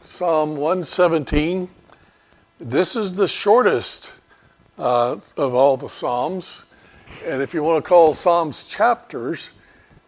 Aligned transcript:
Psalm 0.00 0.54
117. 0.54 1.68
This 2.60 2.94
is 2.94 3.16
the 3.16 3.26
shortest 3.26 4.12
uh, 4.78 5.16
of 5.36 5.54
all 5.56 5.76
the 5.76 5.88
Psalms. 5.88 6.62
And 7.26 7.42
if 7.42 7.52
you 7.52 7.64
want 7.64 7.84
to 7.84 7.88
call 7.88 8.14
Psalms 8.14 8.68
chapters, 8.68 9.50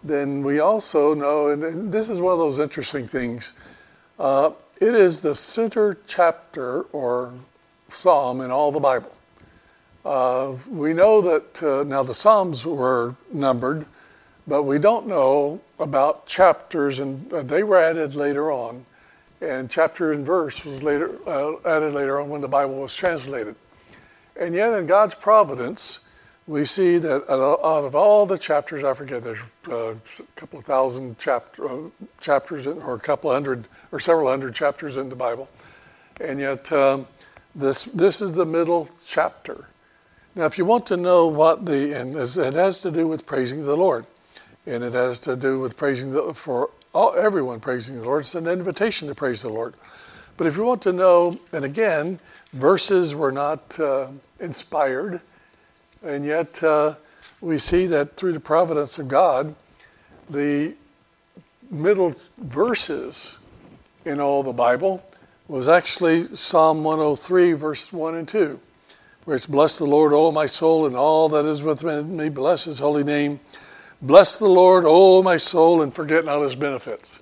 then 0.04 0.44
we 0.44 0.60
also 0.60 1.12
know, 1.12 1.48
and 1.48 1.92
this 1.92 2.08
is 2.08 2.20
one 2.20 2.34
of 2.34 2.38
those 2.38 2.60
interesting 2.60 3.04
things, 3.08 3.54
uh, 4.20 4.50
it 4.80 4.94
is 4.94 5.22
the 5.22 5.34
center 5.34 5.98
chapter 6.06 6.82
or 6.92 7.34
psalm 7.88 8.40
in 8.40 8.52
all 8.52 8.70
the 8.70 8.78
Bible. 8.78 9.12
Uh, 10.04 10.52
we 10.70 10.92
know 10.92 11.20
that 11.20 11.60
uh, 11.64 11.82
now 11.82 12.04
the 12.04 12.14
Psalms 12.14 12.64
were 12.64 13.16
numbered, 13.32 13.86
but 14.46 14.62
we 14.62 14.78
don't 14.78 15.08
know 15.08 15.60
about 15.80 16.28
chapters, 16.28 17.00
and 17.00 17.28
they 17.28 17.64
were 17.64 17.76
added 17.76 18.14
later 18.14 18.52
on. 18.52 18.86
And 19.40 19.70
chapter 19.70 20.12
and 20.12 20.24
verse 20.24 20.64
was 20.64 20.82
later 20.82 21.10
uh, 21.26 21.56
added 21.64 21.92
later 21.92 22.18
on 22.20 22.30
when 22.30 22.40
the 22.40 22.48
Bible 22.48 22.76
was 22.76 22.94
translated. 22.94 23.54
And 24.38 24.54
yet, 24.54 24.72
in 24.72 24.86
God's 24.86 25.14
providence, 25.14 26.00
we 26.46 26.64
see 26.64 26.98
that 26.98 27.28
out 27.30 27.84
of 27.84 27.94
all 27.94 28.24
the 28.24 28.38
chapters, 28.38 28.84
I 28.84 28.92
forget, 28.92 29.22
there's 29.22 29.42
uh, 29.68 29.94
a 29.94 29.96
couple 30.36 30.60
of 30.60 30.64
thousand 30.64 31.18
chapter, 31.18 31.68
uh, 31.68 31.88
chapters, 32.20 32.66
in, 32.66 32.80
or 32.82 32.94
a 32.94 33.00
couple 33.00 33.32
hundred, 33.32 33.66
or 33.90 33.98
several 33.98 34.28
hundred 34.30 34.54
chapters 34.54 34.96
in 34.96 35.08
the 35.08 35.16
Bible, 35.16 35.48
and 36.20 36.38
yet 36.38 36.70
um, 36.72 37.06
this 37.54 37.84
this 37.86 38.20
is 38.20 38.34
the 38.34 38.46
middle 38.46 38.88
chapter. 39.04 39.68
Now, 40.34 40.44
if 40.44 40.58
you 40.58 40.64
want 40.64 40.86
to 40.86 40.96
know 40.96 41.26
what 41.26 41.66
the 41.66 41.98
and 41.98 42.14
it 42.14 42.54
has 42.54 42.78
to 42.80 42.90
do 42.90 43.08
with 43.08 43.26
praising 43.26 43.64
the 43.64 43.76
Lord, 43.76 44.06
and 44.66 44.84
it 44.84 44.92
has 44.92 45.18
to 45.20 45.34
do 45.34 45.58
with 45.58 45.76
praising 45.76 46.12
the, 46.12 46.32
for 46.32 46.70
all, 46.96 47.14
everyone 47.16 47.60
praising 47.60 47.96
the 47.96 48.04
Lord. 48.04 48.22
It's 48.22 48.34
an 48.34 48.46
invitation 48.46 49.08
to 49.08 49.14
praise 49.14 49.42
the 49.42 49.48
Lord. 49.48 49.74
But 50.36 50.46
if 50.46 50.56
you 50.56 50.64
want 50.64 50.82
to 50.82 50.92
know, 50.92 51.36
and 51.52 51.64
again, 51.64 52.20
verses 52.52 53.14
were 53.14 53.32
not 53.32 53.78
uh, 53.78 54.08
inspired 54.40 55.20
and 56.06 56.24
yet, 56.24 56.62
uh, 56.62 56.94
we 57.40 57.58
see 57.58 57.86
that 57.86 58.16
through 58.16 58.32
the 58.32 58.40
providence 58.40 58.98
of 58.98 59.08
God, 59.08 59.54
the 60.30 60.74
middle 61.68 62.14
verses 62.38 63.38
in 64.04 64.20
all 64.20 64.44
the 64.44 64.52
Bible 64.52 65.04
was 65.48 65.68
actually 65.68 66.34
Psalm 66.36 66.84
103, 66.84 67.52
verse 67.54 67.92
1 67.92 68.14
and 68.14 68.28
2, 68.28 68.60
where 69.24 69.36
it's 69.36 69.46
Bless 69.46 69.78
the 69.78 69.84
Lord, 69.84 70.12
O 70.12 70.30
my 70.30 70.46
soul, 70.46 70.86
and 70.86 70.94
all 70.94 71.28
that 71.30 71.44
is 71.44 71.62
within 71.62 72.16
me, 72.16 72.28
bless 72.28 72.64
his 72.64 72.78
holy 72.78 73.04
name. 73.04 73.40
Bless 74.02 74.36
the 74.36 74.48
Lord, 74.48 74.84
O 74.86 75.22
my 75.22 75.38
soul, 75.38 75.80
and 75.80 75.94
forget 75.94 76.24
not 76.24 76.42
his 76.42 76.54
benefits. 76.54 77.20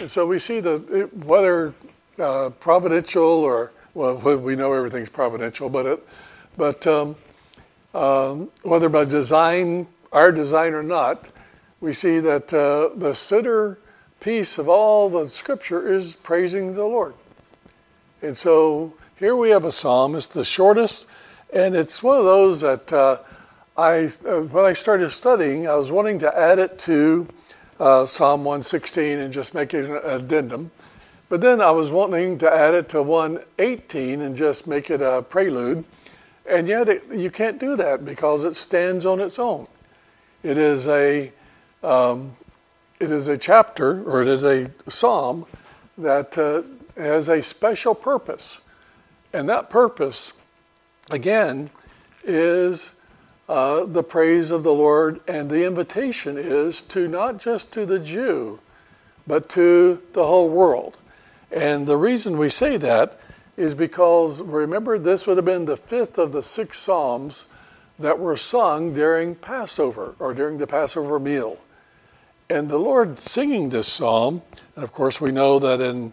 And 0.00 0.10
so 0.10 0.26
we 0.26 0.38
see 0.38 0.60
that 0.60 1.10
whether 1.14 1.74
uh, 2.18 2.50
providential 2.60 3.22
or, 3.22 3.72
well, 3.94 4.16
we 4.38 4.56
know 4.56 4.72
everything's 4.72 5.10
providential, 5.10 5.68
but, 5.68 5.86
it, 5.86 6.08
but 6.56 6.86
um, 6.86 7.16
um, 7.94 8.50
whether 8.62 8.88
by 8.88 9.04
design, 9.04 9.86
our 10.12 10.32
design 10.32 10.72
or 10.72 10.82
not, 10.82 11.28
we 11.80 11.92
see 11.92 12.20
that 12.20 12.52
uh, 12.54 12.96
the 12.96 13.14
center 13.14 13.78
piece 14.20 14.58
of 14.58 14.68
all 14.68 15.08
the 15.08 15.28
scripture 15.28 15.88
is 15.88 16.14
praising 16.14 16.74
the 16.74 16.84
Lord. 16.84 17.14
And 18.22 18.36
so 18.36 18.94
here 19.16 19.36
we 19.36 19.50
have 19.50 19.64
a 19.64 19.72
psalm. 19.72 20.14
It's 20.14 20.28
the 20.28 20.44
shortest, 20.44 21.06
and 21.52 21.76
it's 21.76 22.02
one 22.02 22.18
of 22.18 22.24
those 22.24 22.60
that 22.62 22.92
uh, 22.92 23.18
I, 23.78 24.08
when 24.08 24.64
I 24.64 24.72
started 24.72 25.08
studying, 25.10 25.68
I 25.68 25.76
was 25.76 25.92
wanting 25.92 26.18
to 26.18 26.36
add 26.36 26.58
it 26.58 26.80
to 26.80 27.28
uh, 27.78 28.06
Psalm 28.06 28.42
116 28.42 29.20
and 29.20 29.32
just 29.32 29.54
make 29.54 29.72
it 29.72 29.84
an 29.84 30.00
addendum. 30.02 30.72
But 31.28 31.42
then 31.42 31.60
I 31.60 31.70
was 31.70 31.92
wanting 31.92 32.38
to 32.38 32.52
add 32.52 32.74
it 32.74 32.88
to 32.88 33.04
118 33.04 34.20
and 34.20 34.34
just 34.34 34.66
make 34.66 34.90
it 34.90 35.00
a 35.00 35.22
prelude. 35.22 35.84
And 36.44 36.66
yet, 36.66 36.88
it, 36.88 37.04
you 37.12 37.30
can't 37.30 37.60
do 37.60 37.76
that 37.76 38.04
because 38.04 38.42
it 38.42 38.56
stands 38.56 39.06
on 39.06 39.20
its 39.20 39.38
own. 39.38 39.68
It 40.42 40.58
is 40.58 40.88
a, 40.88 41.30
um, 41.84 42.32
it 42.98 43.12
is 43.12 43.28
a 43.28 43.38
chapter 43.38 44.02
or 44.10 44.22
it 44.22 44.28
is 44.28 44.44
a 44.44 44.72
psalm 44.88 45.46
that 45.96 46.36
uh, 46.36 46.62
has 47.00 47.28
a 47.28 47.40
special 47.42 47.94
purpose. 47.94 48.60
And 49.32 49.48
that 49.48 49.70
purpose, 49.70 50.32
again, 51.12 51.70
is 52.24 52.94
uh, 53.48 53.84
the 53.84 54.02
praise 54.02 54.50
of 54.50 54.62
the 54.62 54.72
Lord. 54.72 55.20
And 55.26 55.50
the 55.50 55.64
invitation 55.64 56.36
is 56.36 56.82
to 56.82 57.08
not 57.08 57.38
just 57.38 57.72
to 57.72 57.86
the 57.86 57.98
Jew, 57.98 58.60
but 59.26 59.48
to 59.50 60.02
the 60.12 60.26
whole 60.26 60.48
world. 60.48 60.96
And 61.50 61.86
the 61.86 61.96
reason 61.96 62.38
we 62.38 62.50
say 62.50 62.76
that 62.76 63.18
is 63.56 63.74
because 63.74 64.40
remember, 64.40 64.98
this 64.98 65.26
would 65.26 65.36
have 65.36 65.44
been 65.46 65.64
the 65.64 65.76
fifth 65.76 66.18
of 66.18 66.32
the 66.32 66.42
six 66.42 66.78
Psalms 66.78 67.46
that 67.98 68.18
were 68.18 68.36
sung 68.36 68.94
during 68.94 69.34
Passover 69.34 70.14
or 70.18 70.32
during 70.32 70.58
the 70.58 70.66
Passover 70.66 71.18
meal. 71.18 71.58
And 72.48 72.68
the 72.68 72.78
Lord 72.78 73.18
singing 73.18 73.70
this 73.70 73.88
psalm, 73.88 74.42
and 74.74 74.84
of 74.84 74.92
course, 74.92 75.20
we 75.20 75.32
know 75.32 75.58
that 75.58 75.80
in 75.80 76.12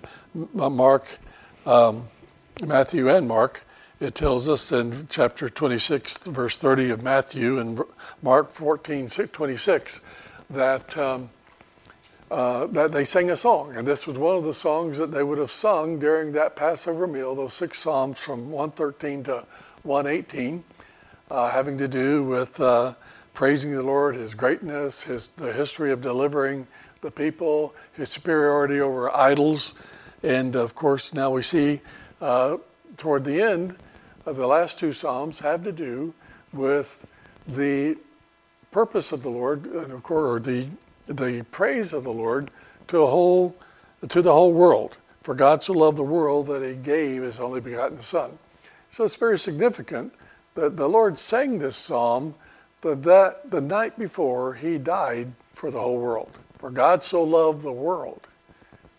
Mark, 0.54 1.20
um, 1.66 2.10
Matthew, 2.66 3.08
and 3.10 3.28
Mark, 3.28 3.65
it 4.00 4.16
tells 4.16 4.50
us 4.50 4.72
in 4.72 5.08
chapter 5.10 5.50
26, 5.50 6.28
verse 6.28 6.60
30 6.60 6.90
of 6.90 7.02
Matthew, 7.02 7.60
and 7.60 7.82
Mark 8.22 8.50
14, 8.50 9.08
26, 9.08 10.02
that 10.50 10.98
um, 10.98 11.30
uh, 12.32 12.66
that 12.68 12.92
they 12.92 13.04
sang 13.04 13.30
a 13.30 13.36
song. 13.36 13.76
And 13.76 13.88
this 13.88 14.08
was 14.08 14.18
one 14.18 14.36
of 14.36 14.44
the 14.44 14.54
songs 14.54 14.98
that 14.98 15.12
they 15.12 15.24
would 15.24 15.38
have 15.38 15.52
sung 15.52 16.00
during 16.00 16.32
that 16.34 16.56
Passover 16.56 17.08
meal, 17.08 17.36
those 17.36 17.54
six 17.54 17.80
Psalms 17.80 18.20
from 18.20 18.52
113 18.52 19.24
to 19.26 19.46
118, 19.84 20.64
uh, 21.30 21.52
having 21.52 21.78
to 21.78 21.88
do 21.88 22.24
with 22.24 22.60
uh, 22.60 22.96
praising 23.34 23.72
the 23.72 23.84
Lord, 23.84 24.16
His 24.16 24.34
greatness, 24.34 25.04
His, 25.04 25.28
the 25.38 25.54
history 25.54 25.92
of 25.92 26.02
delivering 26.02 26.68
the 27.02 27.12
people, 27.12 27.76
His 27.94 28.10
superiority 28.10 28.82
over 28.82 29.16
idols. 29.16 29.76
And 30.24 30.56
of 30.56 30.74
course, 30.74 31.14
now 31.14 31.30
we 31.30 31.44
see 31.44 31.82
uh, 32.20 32.58
toward 32.98 33.24
the 33.24 33.42
end, 33.42 33.76
the 34.26 34.48
last 34.48 34.80
two 34.80 34.92
Psalms 34.92 35.40
have 35.40 35.64
to 35.64 35.72
do 35.72 36.14
with 36.52 37.06
the 37.48 37.98
purpose 38.72 39.12
of 39.12 39.24
the 39.24 39.30
Lord, 39.30 39.66
and 39.66 39.92
of 39.92 40.04
course, 40.04 40.26
or 40.26 40.40
the 40.40 40.68
the 41.08 41.46
praise 41.52 41.94
of 41.94 42.04
the 42.04 42.14
Lord 42.14 42.50
to 42.88 43.00
a 43.00 43.08
whole 43.08 43.56
to 44.08 44.22
the 44.22 44.34
whole 44.34 44.52
world. 44.52 44.98
For 45.22 45.34
God 45.34 45.64
so 45.64 45.74
loved 45.74 45.98
the 45.98 46.04
world 46.04 46.48
that 46.48 46.62
he 46.62 46.76
gave 46.76 47.24
his 47.24 47.40
only 47.40 47.60
begotten 47.60 48.00
Son. 48.00 48.38
So 48.90 49.04
it's 49.04 49.16
very 49.16 49.40
significant 49.40 50.14
that 50.54 50.78
the 50.78 50.88
Lord 50.88 51.18
sang 51.18 51.60
this 51.60 51.76
psalm 51.76 52.36
the, 52.82 52.96
that, 52.96 53.50
the 53.50 53.62
night 53.62 53.98
before 53.98 54.54
he 54.54 54.78
died 54.78 55.32
for 55.52 55.72
the 55.72 55.80
whole 55.80 55.98
world. 55.98 56.30
For 56.60 56.70
God 56.70 57.02
so 57.02 57.24
loved 57.24 57.64
the 57.64 57.72
world 57.72 58.28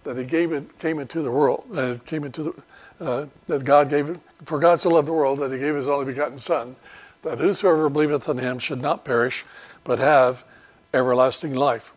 that 0.03 0.17
he 0.17 0.25
gave 0.25 0.53
it 0.53 0.79
came 0.79 0.99
into 0.99 1.23
the 1.23 1.31
world 1.31 1.65
uh, 1.77 1.97
came 2.05 2.25
into 2.25 2.43
the, 2.43 2.63
uh, 3.01 3.27
that 3.47 3.65
God 3.65 3.91
gave 3.91 4.19
for 4.45 4.59
God 4.59 4.81
so 4.81 4.91
loved 4.91 5.09
the 5.09 5.13
world 5.13 5.39
that 5.39 5.53
he 5.53 5.59
gave 5.59 5.75
his 5.75 5.89
only 5.89 6.07
begotten 6.07 6.39
Son 6.39 6.77
that 7.23 7.39
whosoever 7.39 7.89
believeth 7.89 8.29
on 8.29 8.39
him 8.39 8.59
should 8.59 8.81
not 8.81 9.05
perish 9.05 9.45
but 9.85 9.99
have 9.99 10.45
everlasting 10.95 11.55
life. 11.55 11.93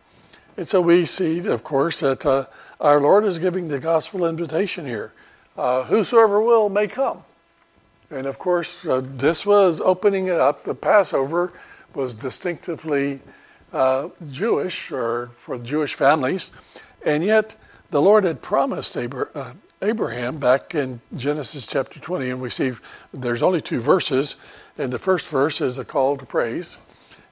And 0.57 0.67
so 0.67 0.81
we 0.81 1.05
see, 1.05 1.47
of 1.47 1.63
course, 1.63 1.99
that 1.99 2.25
uh, 2.25 2.45
our 2.79 2.99
Lord 2.99 3.23
is 3.25 3.39
giving 3.39 3.67
the 3.67 3.79
gospel 3.79 4.25
invitation 4.25 4.85
here. 4.85 5.13
Uh, 5.57 5.83
whosoever 5.83 6.41
will 6.41 6.69
may 6.69 6.87
come. 6.87 7.23
And 8.09 8.25
of 8.25 8.39
course, 8.39 8.85
uh, 8.85 9.01
this 9.03 9.45
was 9.45 9.79
opening 9.79 10.27
it 10.27 10.39
up. 10.39 10.63
The 10.63 10.75
Passover 10.75 11.53
was 11.93 12.13
distinctively 12.13 13.19
uh, 13.71 14.09
Jewish 14.31 14.91
or 14.91 15.27
for 15.35 15.57
Jewish 15.57 15.93
families. 15.93 16.51
And 17.05 17.23
yet, 17.23 17.55
the 17.91 18.01
Lord 18.01 18.23
had 18.23 18.41
promised 18.41 18.97
uh, 18.97 19.53
Abraham 19.81 20.40
back 20.40 20.76
in 20.76 20.99
Genesis 21.16 21.66
chapter 21.66 22.02
20, 22.02 22.31
and 22.31 22.41
we 22.41 22.49
see 22.49 22.73
there's 23.14 23.41
only 23.41 23.61
two 23.61 23.79
verses. 23.79 24.35
And 24.78 24.91
the 24.91 24.99
first 24.99 25.29
verse 25.29 25.61
is 25.61 25.78
a 25.78 25.85
call 25.85 26.17
to 26.17 26.26
praise. 26.26 26.78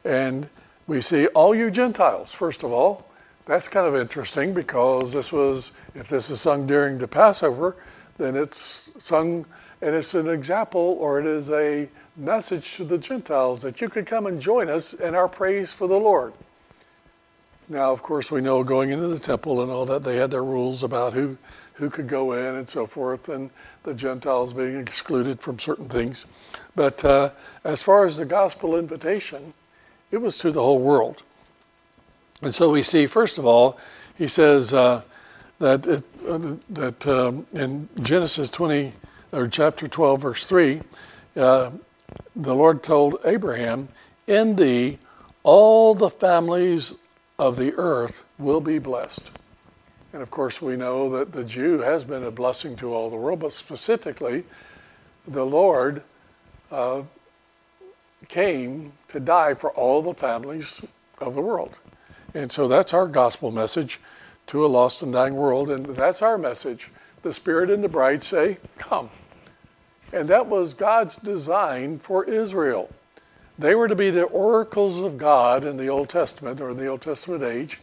And 0.06 0.48
we 0.88 1.02
see 1.02 1.28
all 1.28 1.54
you 1.54 1.70
Gentiles, 1.70 2.32
first 2.32 2.64
of 2.64 2.72
all, 2.72 3.06
that's 3.46 3.68
kind 3.68 3.86
of 3.86 3.96
interesting 3.96 4.54
because 4.54 5.12
this 5.12 5.34
was, 5.34 5.74
if 5.94 6.08
this 6.08 6.30
is 6.30 6.40
sung 6.40 6.66
during 6.66 7.00
the 7.00 7.08
Passover, 7.08 7.76
then 8.18 8.38
it's 8.38 8.90
sung 8.98 9.46
and 9.82 9.94
it's 9.94 10.14
an 10.14 10.28
example 10.30 10.98
or 11.00 11.20
it 11.20 11.26
is 11.26 11.50
a 11.50 11.90
message 12.16 12.76
to 12.76 12.86
the 12.86 12.98
Gentiles 12.98 13.62
that 13.62 13.82
you 13.82 13.90
could 13.90 14.06
come 14.06 14.26
and 14.26 14.40
join 14.42 14.70
us 14.70 14.94
in 14.94 15.16
our 15.16 15.28
praise 15.28 15.74
for 15.74 15.88
the 15.88 16.00
Lord. 16.00 16.34
Now, 17.70 17.92
of 17.92 18.02
course, 18.02 18.32
we 18.32 18.40
know 18.40 18.64
going 18.64 18.92
into 18.92 19.08
the 19.08 19.20
temple 19.20 19.62
and 19.62 19.70
all 19.70 19.86
that, 19.86 20.04
they 20.04 20.16
had 20.16 20.32
their 20.32 20.44
rules 20.44 20.84
about 20.84 21.14
who, 21.14 21.38
who 21.74 21.90
could 21.90 22.08
go 22.08 22.32
in 22.32 22.56
and 22.56 22.70
so 22.70 22.86
forth, 22.86 23.28
and 23.28 23.50
the 23.84 23.94
Gentiles 23.94 24.54
being 24.54 24.78
excluded 24.78 25.42
from 25.42 25.60
certain 25.60 25.90
things. 25.90 26.26
But 26.76 27.04
uh, 27.04 27.32
as 27.66 27.84
far 27.84 28.06
as 28.06 28.18
the 28.18 28.26
gospel 28.26 28.78
invitation, 28.78 29.54
it 30.12 30.18
was 30.18 30.38
to 30.40 30.52
the 30.52 30.62
whole 30.62 30.80
world. 30.80 31.24
And 32.42 32.54
so 32.54 32.72
we 32.72 32.82
see, 32.84 33.06
first 33.06 33.38
of 33.38 33.46
all, 33.46 33.78
he 34.18 34.28
says, 34.28 34.74
uh, 34.74 35.02
that 35.60 35.86
it, 35.88 36.04
uh, 36.28 36.56
that 36.70 37.08
um, 37.08 37.48
in 37.54 37.90
Genesis 38.02 38.50
20 38.52 38.94
or 39.32 39.48
chapter 39.48 39.88
12 39.88 40.22
verse 40.22 40.48
3, 40.48 40.82
uh, 41.36 41.72
the 42.36 42.56
Lord 42.56 42.84
told 42.84 43.18
Abraham, 43.26 43.90
"In 44.28 44.56
thee 44.56 45.00
all 45.44 45.96
the 45.96 46.10
families 46.10 46.96
of 47.40 47.58
the 47.58 47.74
earth 47.76 48.24
will 48.38 48.62
be 48.62 48.80
blessed." 48.80 49.32
And 50.14 50.22
of 50.22 50.32
course, 50.32 50.62
we 50.62 50.76
know 50.76 51.10
that 51.12 51.34
the 51.34 51.44
Jew 51.44 51.80
has 51.80 52.06
been 52.06 52.24
a 52.24 52.32
blessing 52.32 52.76
to 52.78 52.94
all 52.94 53.10
the 53.10 53.18
world, 53.18 53.40
but 53.40 53.54
specifically, 53.54 54.46
the 55.28 55.46
Lord 55.46 56.02
uh, 56.72 57.04
came 58.28 58.94
to 59.10 59.20
die 59.20 59.54
for 59.54 59.72
all 59.72 60.02
the 60.02 60.14
families 60.14 60.82
of 61.20 61.34
the 61.34 61.42
world. 61.42 61.78
And 62.34 62.52
so 62.52 62.68
that's 62.68 62.94
our 62.94 63.08
gospel 63.08 63.52
message 63.52 64.00
to 64.48 64.66
a 64.66 64.68
lost 64.68 65.02
and 65.02 65.14
dying 65.14 65.36
world. 65.36 65.70
And 65.70 65.86
that's 65.86 66.22
our 66.22 66.38
message. 66.38 66.92
The 67.22 67.34
Spirit 67.34 67.70
and 67.70 67.84
the 67.84 67.90
bride 67.90 68.24
say, 68.24 68.58
Come. 68.78 69.10
And 70.14 70.30
that 70.30 70.48
was 70.48 70.74
God's 70.74 71.18
design 71.18 72.00
for 72.00 72.24
Israel. 72.24 72.90
They 73.60 73.74
were 73.74 73.88
to 73.88 73.96
be 73.96 74.12
the 74.12 74.24
oracles 74.24 75.02
of 75.02 75.18
God 75.18 75.66
in 75.66 75.78
the 75.78 75.88
Old 75.88 76.10
Testament 76.10 76.62
or 76.62 76.70
in 76.70 76.78
the 76.78 76.88
Old 76.88 77.02
Testament 77.02 77.44
age. 77.44 77.80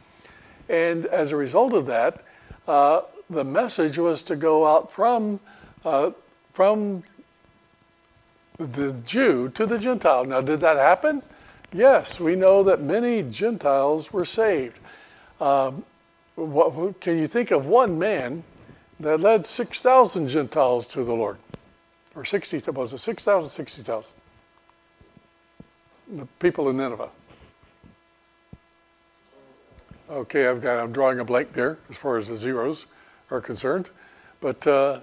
And 0.69 1.07
as 1.07 1.33
a 1.33 1.37
result 1.37 1.73
of 1.73 1.87
that, 1.87 2.25
uh, 2.69 3.03
the 3.29 3.45
message 3.45 3.99
was 3.99 4.23
to 4.25 4.37
go 4.37 4.67
out 4.67 4.93
from, 4.93 5.41
uh, 5.85 6.13
from 6.53 7.03
the 8.59 8.93
Jew 9.05 9.49
to 9.51 9.67
the 9.67 9.79
Gentile. 9.79 10.25
Now, 10.25 10.41
did 10.41 10.61
that 10.61 10.77
happen? 10.77 11.23
Yes, 11.73 12.21
we 12.21 12.37
know 12.37 12.63
that 12.63 12.81
many 12.81 13.23
Gentiles 13.23 14.13
were 14.13 14.25
saved. 14.25 14.79
Um, 15.41 15.85
what, 16.37 17.01
can 17.01 17.19
you 17.19 17.27
think 17.27 17.51
of 17.51 17.67
one 17.67 17.99
man 17.99 18.45
that 19.01 19.19
led 19.21 19.45
6,000 19.45 20.29
Gentiles 20.29 20.87
to 20.89 21.03
the 21.03 21.15
Lord? 21.15 21.39
Or 22.15 22.25
60, 22.25 22.71
was 22.71 22.93
it 22.93 22.99
6,000, 22.99 23.51
60,000? 23.51 24.15
The 26.11 26.27
people 26.39 26.69
in 26.69 26.77
Nineveh. 26.77 27.11
Okay, 30.11 30.47
I've 30.47 30.61
got, 30.61 30.79
I'm 30.79 30.93
drawing 30.93 31.19
a 31.19 31.25
blank 31.25 31.53
there 31.53 31.79
as 31.89 31.97
far 31.97 32.19
as 32.19 32.29
the 32.29 32.37
zeros 32.37 32.87
are 33.31 33.41
concerned, 33.41 33.89
but 34.41 34.67
uh, 34.67 35.01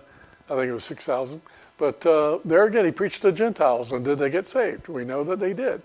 I 0.47 0.55
think 0.55 0.69
it 0.69 0.73
was 0.73 0.85
6,000. 0.85 1.41
But 1.79 2.05
uh, 2.05 2.37
there 2.45 2.65
again, 2.65 2.85
he 2.85 2.91
preached 2.91 3.23
to 3.23 3.31
Gentiles, 3.31 3.91
and 3.91 4.05
did 4.05 4.19
they 4.19 4.29
get 4.29 4.45
saved? 4.45 4.87
We 4.87 5.03
know 5.03 5.23
that 5.23 5.39
they 5.39 5.53
did. 5.53 5.81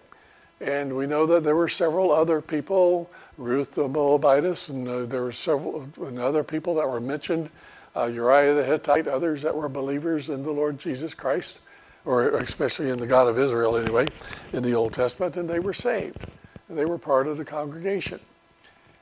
And 0.61 0.95
we 0.95 1.07
know 1.07 1.27
that 1.27 1.45
there 1.45 1.57
were 1.57 1.69
several 1.69 2.13
other 2.13 2.43
people, 2.43 3.11
Ruth 3.39 3.73
the 3.73 3.89
Moabitess, 3.89 4.69
and 4.69 4.87
uh, 4.87 5.05
there 5.07 5.23
were 5.23 5.33
several 5.33 5.89
and 5.97 6.19
other 6.19 6.45
people 6.45 6.75
that 6.75 6.89
were 6.89 7.01
mentioned, 7.01 7.49
uh, 7.95 8.07
Uriah 8.07 8.55
the 8.55 8.65
Hittite, 8.65 9.09
others 9.09 9.43
that 9.43 9.55
were 9.55 9.69
believers 9.69 10.29
in 10.29 10.43
the 10.43 10.51
Lord 10.51 10.79
Jesus 10.79 11.15
Christ, 11.15 11.61
or 12.07 12.39
especially 12.39 12.89
in 12.89 12.99
the 12.99 13.07
God 13.07 13.29
of 13.29 13.39
Israel 13.39 13.77
anyway, 13.77 14.07
in 14.53 14.63
the 14.63 14.75
Old 14.75 14.95
Testament, 14.95 15.37
and 15.37 15.51
they 15.51 15.59
were 15.59 15.75
saved. 15.75 16.27
They 16.71 16.87
were 16.87 16.99
part 16.99 17.27
of 17.27 17.37
the 17.37 17.45
congregation. 17.45 18.21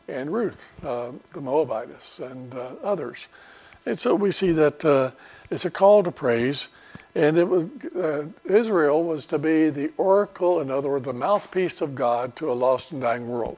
And 0.08 0.32
Ruth, 0.32 0.72
uh, 0.84 1.12
the 1.32 1.40
Moabitess, 1.40 2.18
and 2.18 2.52
uh, 2.54 2.72
others. 2.82 3.28
And 3.86 3.98
so 3.98 4.14
we 4.14 4.30
see 4.30 4.52
that 4.52 4.84
uh, 4.84 5.12
it's 5.50 5.64
a 5.64 5.70
call 5.70 6.02
to 6.02 6.10
praise 6.10 6.68
and 7.14 7.36
it 7.36 7.44
was 7.44 7.66
uh, 7.94 8.26
Israel 8.44 9.04
was 9.04 9.26
to 9.26 9.38
be 9.38 9.70
the 9.70 9.92
oracle, 9.96 10.60
in 10.60 10.70
other 10.70 10.88
words, 10.88 11.04
the 11.04 11.12
mouthpiece 11.12 11.80
of 11.80 11.94
God 11.94 12.34
to 12.36 12.50
a 12.50 12.54
lost 12.54 12.90
and 12.92 13.00
dying 13.00 13.28
world. 13.28 13.56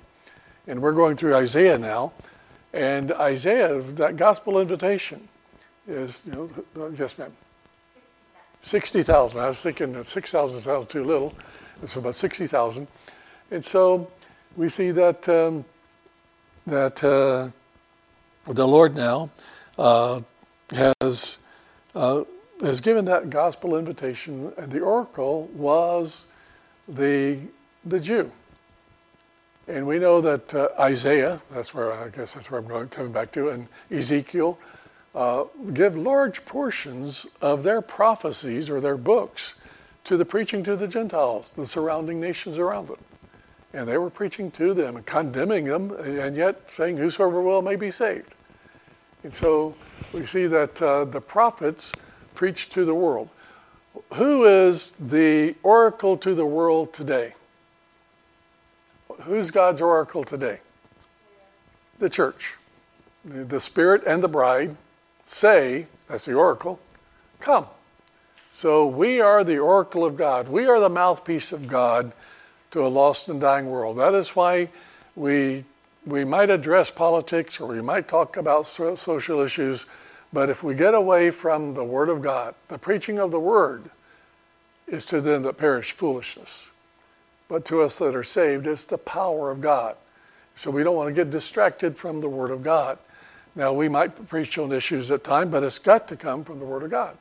And 0.66 0.82
we're 0.82 0.92
going 0.92 1.16
through 1.16 1.34
Isaiah 1.34 1.78
now, 1.78 2.12
and 2.72 3.12
Isaiah, 3.12 3.80
that 3.80 4.16
gospel 4.16 4.60
invitation, 4.60 5.28
is 5.88 6.24
you 6.26 6.50
know, 6.74 6.94
yes, 6.98 7.16
ma'am. 7.16 7.32
Sixty 8.62 9.02
thousand. 9.02 9.40
I 9.40 9.48
was 9.48 9.60
thinking 9.60 9.92
that 9.92 10.06
six 10.06 10.30
thousand 10.32 10.60
sounds 10.62 10.86
too 10.86 11.04
little. 11.04 11.34
It's 11.82 11.96
about 11.96 12.14
sixty 12.14 12.46
thousand, 12.46 12.88
and 13.50 13.64
so 13.64 14.10
we 14.56 14.68
see 14.68 14.90
that 14.90 15.28
um, 15.28 15.64
that 16.66 17.04
uh, 17.04 17.50
the 18.52 18.66
Lord 18.66 18.96
now 18.96 19.30
uh, 19.78 20.20
has 20.70 21.38
uh, 21.94 22.24
is 22.62 22.80
given 22.80 23.04
that 23.04 23.30
gospel 23.30 23.76
invitation, 23.76 24.52
and 24.56 24.72
the 24.72 24.80
oracle 24.80 25.48
was 25.52 26.26
the, 26.88 27.38
the 27.84 28.00
Jew. 28.00 28.30
And 29.68 29.86
we 29.86 29.98
know 29.98 30.20
that 30.20 30.54
uh, 30.54 30.68
Isaiah, 30.78 31.40
that's 31.50 31.74
where 31.74 31.92
I 31.92 32.08
guess 32.08 32.34
that's 32.34 32.50
where 32.50 32.60
I'm 32.60 32.66
going, 32.66 32.88
coming 32.88 33.12
back 33.12 33.32
to, 33.32 33.48
and 33.48 33.66
Ezekiel 33.90 34.58
uh, 35.16 35.46
give 35.72 35.96
large 35.96 36.44
portions 36.44 37.26
of 37.40 37.62
their 37.62 37.80
prophecies 37.80 38.68
or 38.68 38.82
their 38.82 38.98
books 38.98 39.54
to 40.04 40.16
the 40.16 40.26
preaching 40.26 40.62
to 40.62 40.76
the 40.76 40.86
Gentiles, 40.86 41.52
the 41.52 41.64
surrounding 41.64 42.20
nations 42.20 42.58
around 42.58 42.88
them. 42.88 42.98
And 43.72 43.88
they 43.88 43.96
were 43.96 44.10
preaching 44.10 44.50
to 44.52 44.74
them 44.74 44.94
and 44.94 45.06
condemning 45.06 45.64
them, 45.64 45.90
and 45.90 46.36
yet 46.36 46.70
saying, 46.70 46.98
Whosoever 46.98 47.40
will 47.40 47.62
may 47.62 47.76
be 47.76 47.90
saved. 47.90 48.34
And 49.24 49.34
so 49.34 49.74
we 50.12 50.26
see 50.26 50.46
that 50.46 50.80
uh, 50.80 51.06
the 51.06 51.20
prophets 51.20 51.92
preach 52.34 52.68
to 52.70 52.84
the 52.84 52.94
world. 52.94 53.30
Who 54.14 54.44
is 54.44 54.92
the 54.92 55.54
oracle 55.62 56.18
to 56.18 56.34
the 56.34 56.46
world 56.46 56.92
today? 56.92 57.34
Who's 59.22 59.50
God's 59.50 59.80
oracle 59.80 60.24
today? 60.24 60.60
The 61.98 62.10
church. 62.10 62.54
The 63.24 63.60
Spirit 63.60 64.04
and 64.06 64.22
the 64.22 64.28
bride 64.28 64.76
say, 65.26 65.86
that's 66.08 66.24
the 66.24 66.32
oracle, 66.32 66.80
come. 67.40 67.66
So 68.50 68.86
we 68.86 69.20
are 69.20 69.44
the 69.44 69.58
oracle 69.58 70.06
of 70.06 70.16
God. 70.16 70.48
We 70.48 70.66
are 70.66 70.80
the 70.80 70.88
mouthpiece 70.88 71.52
of 71.52 71.68
God 71.68 72.12
to 72.70 72.86
a 72.86 72.88
lost 72.88 73.28
and 73.28 73.38
dying 73.38 73.68
world. 73.68 73.98
That 73.98 74.14
is 74.14 74.30
why 74.30 74.70
we, 75.14 75.64
we 76.06 76.24
might 76.24 76.48
address 76.48 76.90
politics 76.90 77.60
or 77.60 77.68
we 77.68 77.82
might 77.82 78.08
talk 78.08 78.38
about 78.38 78.66
social 78.66 79.40
issues 79.40 79.84
but 80.32 80.50
if 80.50 80.62
we 80.62 80.74
get 80.74 80.94
away 80.94 81.30
from 81.30 81.72
the 81.72 81.84
Word 81.84 82.08
of 82.08 82.22
God, 82.22 82.54
the 82.68 82.78
preaching 82.78 83.18
of 83.18 83.30
the 83.30 83.40
Word 83.40 83.90
is 84.86 85.06
to 85.06 85.20
them 85.20 85.42
that 85.42 85.56
perish 85.56 85.92
foolishness. 85.92 86.68
But 87.48 87.64
to 87.66 87.80
us 87.80 87.98
that 88.00 88.14
are 88.14 88.22
saved, 88.24 88.66
it's 88.66 88.84
the 88.84 88.98
power 88.98 89.50
of 89.50 89.60
God. 89.60 89.96
So 90.54 90.70
we 90.70 90.82
don't 90.82 90.96
want 90.96 91.08
to 91.08 91.14
get 91.14 91.30
distracted 91.30 91.96
from 91.96 92.20
the 92.20 92.28
Word 92.28 92.50
of 92.50 92.62
God. 92.62 92.98
Now, 93.56 93.72
we 93.72 93.88
might 93.88 94.28
preach 94.28 94.58
on 94.58 94.70
issues 94.70 95.10
at 95.10 95.24
times, 95.24 95.50
but 95.50 95.62
it's 95.62 95.78
got 95.78 96.06
to 96.08 96.16
come 96.16 96.44
from 96.44 96.58
the 96.58 96.66
Word 96.66 96.82
of 96.82 96.90
God. 96.90 97.16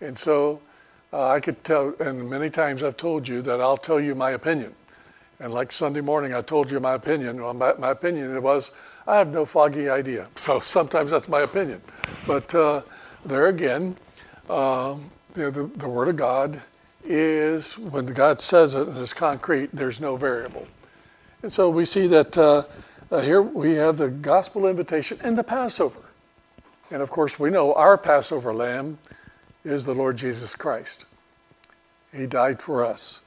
And 0.00 0.16
so 0.16 0.60
uh, 1.12 1.28
I 1.28 1.38
could 1.38 1.62
tell, 1.62 1.94
and 2.00 2.28
many 2.28 2.48
times 2.48 2.82
I've 2.82 2.96
told 2.96 3.28
you 3.28 3.42
that 3.42 3.60
I'll 3.60 3.76
tell 3.76 4.00
you 4.00 4.14
my 4.14 4.30
opinion. 4.30 4.74
And 5.38 5.52
like 5.52 5.70
Sunday 5.70 6.00
morning, 6.00 6.34
I 6.34 6.40
told 6.40 6.70
you 6.70 6.80
my 6.80 6.94
opinion. 6.94 7.42
Well, 7.42 7.52
my, 7.52 7.74
my 7.74 7.90
opinion 7.90 8.42
was 8.42 8.70
I 9.06 9.16
have 9.18 9.28
no 9.28 9.44
foggy 9.44 9.88
idea. 9.88 10.28
So 10.36 10.60
sometimes 10.60 11.10
that's 11.10 11.28
my 11.28 11.40
opinion. 11.40 11.82
But 12.26 12.54
uh, 12.54 12.80
there 13.24 13.48
again, 13.48 13.96
uh, 14.48 14.96
know, 15.36 15.50
the, 15.50 15.64
the 15.64 15.88
Word 15.88 16.08
of 16.08 16.16
God 16.16 16.62
is, 17.04 17.78
when 17.78 18.06
God 18.06 18.40
says 18.40 18.74
it 18.74 18.88
and 18.88 18.96
it's 18.96 19.12
concrete, 19.12 19.70
there's 19.72 20.00
no 20.00 20.16
variable. 20.16 20.66
And 21.42 21.52
so 21.52 21.68
we 21.68 21.84
see 21.84 22.06
that 22.06 22.38
uh, 23.14 23.20
here 23.20 23.40
we 23.40 23.74
have 23.74 23.96
the 23.96 24.10
gospel 24.10 24.66
invitation 24.66 25.18
and 25.22 25.38
the 25.38 25.44
Passover. 25.44 26.00
And 26.90 27.02
of 27.02 27.10
course, 27.10 27.38
we 27.38 27.50
know 27.50 27.72
our 27.74 27.96
Passover 27.96 28.52
lamb 28.52 28.98
is 29.64 29.84
the 29.84 29.94
Lord 29.94 30.16
Jesus 30.16 30.54
Christ. 30.54 31.06
He 32.14 32.26
died 32.26 32.60
for 32.60 32.84
us. 32.84 33.22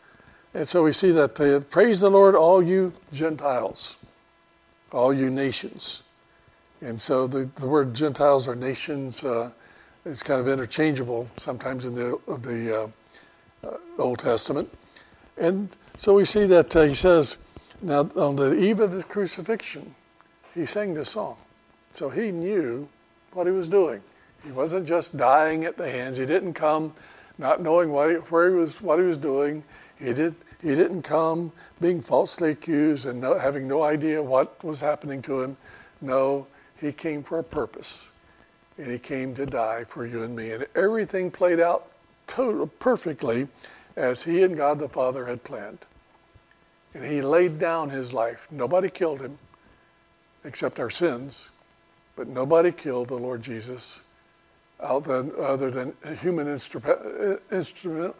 And 0.53 0.67
so 0.67 0.83
we 0.83 0.91
see 0.91 1.11
that 1.11 1.39
uh, 1.39 1.59
praise 1.61 1.99
the 1.99 2.09
Lord, 2.09 2.35
all 2.35 2.61
you 2.61 2.93
Gentiles 3.11 3.97
all 4.91 5.13
you 5.13 5.29
nations. 5.29 6.03
And 6.81 6.99
so 7.01 7.27
the, 7.27 7.49
the 7.55 7.67
word 7.67 7.93
Gentiles 7.93 8.47
or 8.47 8.55
nations 8.55 9.23
uh, 9.23 9.51
is 10.05 10.23
kind 10.23 10.39
of 10.39 10.47
interchangeable 10.47 11.27
sometimes 11.37 11.85
in 11.85 11.95
the, 11.95 12.19
the 12.27 12.91
uh, 13.63 13.67
uh, 13.67 13.77
Old 13.97 14.19
Testament. 14.19 14.71
And 15.37 15.75
so 15.97 16.13
we 16.13 16.25
see 16.25 16.45
that 16.45 16.75
uh, 16.75 16.83
he 16.83 16.93
says, 16.93 17.37
now 17.81 18.09
on 18.15 18.35
the 18.35 18.53
eve 18.53 18.79
of 18.79 18.91
the 18.91 19.03
crucifixion, 19.03 19.95
he 20.53 20.65
sang 20.65 20.93
this 20.93 21.09
song. 21.09 21.37
So 21.91 22.09
he 22.09 22.31
knew 22.31 22.89
what 23.33 23.47
he 23.47 23.53
was 23.53 23.69
doing. 23.69 24.01
He 24.43 24.51
wasn't 24.51 24.87
just 24.87 25.17
dying 25.17 25.65
at 25.65 25.77
the 25.77 25.89
hands. 25.89 26.17
He 26.17 26.25
didn't 26.25 26.53
come 26.53 26.93
not 27.37 27.61
knowing 27.61 27.91
what 27.91 28.09
he, 28.09 28.15
where 28.15 28.49
he 28.49 28.55
was, 28.55 28.81
what 28.81 28.99
he 28.99 29.05
was 29.05 29.17
doing. 29.17 29.63
He 29.99 30.13
did. 30.13 30.35
He 30.61 30.73
didn't 30.73 31.03
come 31.03 31.51
being 31.79 32.01
falsely 32.01 32.51
accused 32.51 33.05
and 33.05 33.21
no, 33.21 33.37
having 33.37 33.67
no 33.67 33.83
idea 33.83 34.23
what 34.23 34.63
was 34.63 34.79
happening 34.79 35.21
to 35.23 35.41
him. 35.41 35.57
No, 36.01 36.47
he 36.79 36.91
came 36.91 37.21
for 37.21 37.37
a 37.37 37.43
purpose. 37.43 38.09
And 38.77 38.91
he 38.91 38.99
came 38.99 39.35
to 39.35 39.45
die 39.45 39.83
for 39.83 40.05
you 40.05 40.23
and 40.23 40.35
me. 40.35 40.51
And 40.51 40.65
everything 40.75 41.29
played 41.29 41.59
out 41.59 41.91
to- 42.27 42.69
perfectly 42.79 43.47
as 43.95 44.23
he 44.23 44.43
and 44.43 44.57
God 44.57 44.79
the 44.79 44.89
Father 44.89 45.25
had 45.25 45.43
planned. 45.43 45.79
And 46.93 47.05
he 47.05 47.21
laid 47.21 47.59
down 47.59 47.89
his 47.89 48.13
life. 48.13 48.47
Nobody 48.51 48.89
killed 48.89 49.21
him 49.21 49.37
except 50.43 50.79
our 50.79 50.89
sins. 50.89 51.49
but 52.17 52.27
nobody 52.27 52.71
killed 52.71 53.07
the 53.07 53.15
Lord 53.15 53.41
Jesus 53.43 54.01
other 54.79 55.71
than 55.71 55.93
human 56.19 56.47
instrument, 56.47 58.15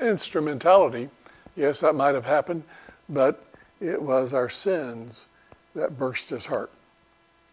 instrumentality. 0.00 1.08
Yes, 1.54 1.80
that 1.80 1.94
might 1.94 2.14
have 2.14 2.24
happened, 2.24 2.64
but 3.08 3.44
it 3.80 4.02
was 4.02 4.34
our 4.34 4.48
sins 4.48 5.26
that 5.74 5.98
burst 5.98 6.30
his 6.30 6.46
heart 6.46 6.70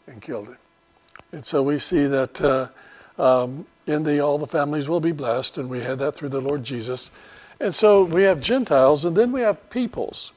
and 0.08 0.22
killed 0.22 0.48
him. 0.48 0.58
And 1.32 1.46
so 1.46 1.62
we 1.62 1.77
see 1.77 2.06
that 2.08 2.41
uh, 2.41 2.68
um, 3.22 3.68
in 3.86 4.03
the 4.03 4.20
all 4.22 4.38
the 4.38 4.48
families 4.48 4.88
will 4.88 5.00
be 5.01 5.12
blessed, 5.12 5.58
and 5.58 5.70
we 5.70 5.82
had 5.82 6.00
that 6.00 6.15
through 6.15 6.30
the 6.30 6.41
Lord 6.41 6.63
Jesus. 6.63 7.12
And 7.60 7.75
so 7.75 8.03
we 8.03 8.24
have 8.24 8.39
Gentiles, 8.41 9.03
and 9.06 9.15
then 9.15 9.32
we 9.32 9.41
have 9.41 9.70
peoples. 9.70 10.32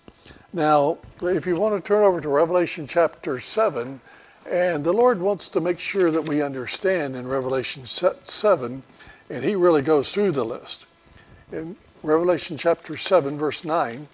Now, 0.54 0.99
if 1.20 1.46
you 1.46 1.56
want 1.56 1.75
to 1.75 1.82
turn 1.82 2.04
over 2.04 2.20
to 2.20 2.28
Revelation 2.28 2.87
chapter 2.87 3.40
7, 3.40 4.00
and 4.49 4.84
the 4.84 4.92
Lord 4.92 5.18
wants 5.18 5.50
to 5.50 5.61
make 5.61 5.80
sure 5.80 6.12
that 6.12 6.28
we 6.28 6.42
understand 6.42 7.16
in 7.16 7.26
Revelation 7.26 7.87
7, 7.87 8.84
and 9.28 9.44
He 9.44 9.56
really 9.56 9.82
goes 9.82 10.12
through 10.12 10.30
the 10.30 10.44
list. 10.44 10.87
In 11.50 11.75
Revelation 12.04 12.56
chapter 12.56 12.96
7, 12.96 13.37
verse 13.37 13.64
9, 13.64 14.06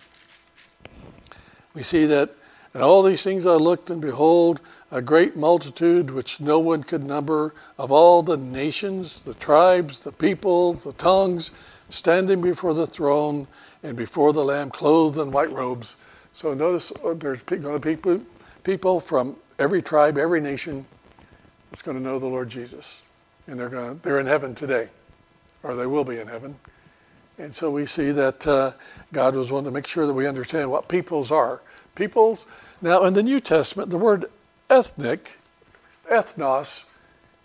we 1.74 1.82
see 1.82 2.06
that, 2.06 2.30
and 2.72 2.82
all 2.82 3.02
these 3.02 3.22
things 3.22 3.44
I 3.44 3.56
looked, 3.56 3.90
and 3.90 4.00
behold, 4.00 4.62
a 4.90 5.02
great 5.02 5.36
multitude 5.36 6.10
which 6.10 6.40
no 6.40 6.58
one 6.58 6.84
could 6.84 7.04
number 7.04 7.52
of 7.76 7.92
all 7.92 8.22
the 8.22 8.38
nations, 8.38 9.24
the 9.24 9.34
tribes, 9.34 10.00
the 10.00 10.12
people, 10.12 10.72
the 10.72 10.94
tongues, 10.94 11.50
standing 11.90 12.40
before 12.40 12.72
the 12.72 12.86
throne 12.86 13.46
and 13.82 13.94
before 13.94 14.32
the 14.32 14.42
Lamb, 14.42 14.70
clothed 14.70 15.18
in 15.18 15.32
white 15.32 15.52
robes. 15.52 15.96
So 16.32 16.54
notice 16.54 16.92
uh, 17.04 17.14
there's 17.14 17.42
going 17.42 17.80
to 17.80 17.96
be 17.96 18.24
people 18.62 19.00
from 19.00 19.36
every 19.58 19.82
tribe, 19.82 20.16
every 20.16 20.40
nation 20.40 20.86
that's 21.70 21.82
going 21.82 21.96
to 21.96 22.02
know 22.02 22.18
the 22.18 22.26
Lord 22.26 22.48
Jesus. 22.48 23.02
And 23.46 23.58
they're, 23.58 23.68
going 23.68 23.96
to, 23.96 24.02
they're 24.02 24.20
in 24.20 24.26
heaven 24.26 24.54
today, 24.54 24.88
or 25.62 25.74
they 25.74 25.86
will 25.86 26.04
be 26.04 26.18
in 26.18 26.28
heaven. 26.28 26.56
And 27.38 27.54
so 27.54 27.70
we 27.70 27.86
see 27.86 28.10
that 28.10 28.46
uh, 28.46 28.72
God 29.12 29.34
was 29.34 29.50
wanting 29.50 29.66
to 29.66 29.70
make 29.70 29.86
sure 29.86 30.06
that 30.06 30.12
we 30.12 30.26
understand 30.26 30.70
what 30.70 30.88
peoples 30.88 31.32
are. 31.32 31.62
Peoples, 31.94 32.44
now 32.82 33.04
in 33.04 33.14
the 33.14 33.22
New 33.22 33.40
Testament, 33.40 33.90
the 33.90 33.98
word 33.98 34.26
ethnic, 34.68 35.38
ethnos, 36.10 36.84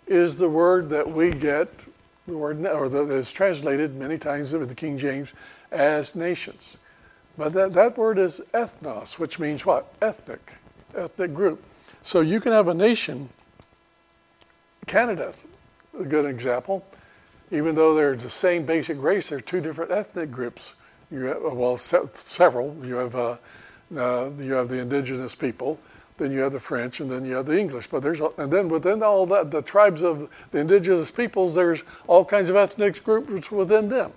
is 0.06 0.36
the 0.36 0.48
word 0.48 0.90
that 0.90 1.10
we 1.10 1.30
get, 1.30 1.68
the 2.26 2.36
word, 2.36 2.64
or 2.66 2.88
that 2.88 3.10
is 3.10 3.32
translated 3.32 3.94
many 3.94 4.18
times 4.18 4.54
in 4.54 4.66
the 4.66 4.74
King 4.74 4.98
James 4.98 5.32
as 5.70 6.14
nations. 6.14 6.76
But 7.38 7.52
that, 7.52 7.72
that 7.74 7.98
word 7.98 8.18
is 8.18 8.40
ethnos, 8.54 9.18
which 9.18 9.38
means 9.38 9.66
what? 9.66 9.92
Ethnic, 10.00 10.54
ethnic 10.94 11.34
group. 11.34 11.62
So 12.02 12.20
you 12.20 12.40
can 12.40 12.52
have 12.52 12.68
a 12.68 12.74
nation, 12.74 13.28
Canada's 14.86 15.46
a 15.98 16.04
good 16.04 16.24
example, 16.24 16.84
even 17.50 17.74
though 17.74 17.94
they're 17.94 18.16
the 18.16 18.30
same 18.30 18.64
basic 18.64 19.00
race, 19.02 19.28
they're 19.28 19.40
two 19.40 19.60
different 19.60 19.90
ethnic 19.90 20.30
groups. 20.30 20.74
You 21.10 21.24
have, 21.24 21.42
well, 21.42 21.76
se- 21.76 22.10
several. 22.14 22.76
You 22.82 22.96
have 22.96 23.14
uh, 23.14 23.36
uh, 23.96 24.30
you 24.38 24.54
have 24.54 24.68
the 24.68 24.78
indigenous 24.78 25.34
people, 25.34 25.78
then 26.16 26.32
you 26.32 26.40
have 26.40 26.52
the 26.52 26.60
French, 26.60 26.98
and 27.00 27.08
then 27.10 27.24
you 27.24 27.36
have 27.36 27.46
the 27.46 27.58
English. 27.58 27.86
But 27.86 28.02
there's 28.02 28.20
and 28.20 28.52
then 28.52 28.68
within 28.68 29.02
all 29.02 29.26
that, 29.26 29.50
the 29.52 29.62
tribes 29.62 30.02
of 30.02 30.28
the 30.50 30.58
indigenous 30.58 31.10
peoples, 31.10 31.54
there's 31.54 31.82
all 32.08 32.24
kinds 32.24 32.48
of 32.48 32.56
ethnic 32.56 33.04
groups 33.04 33.50
within 33.52 33.88
them. 33.88 34.12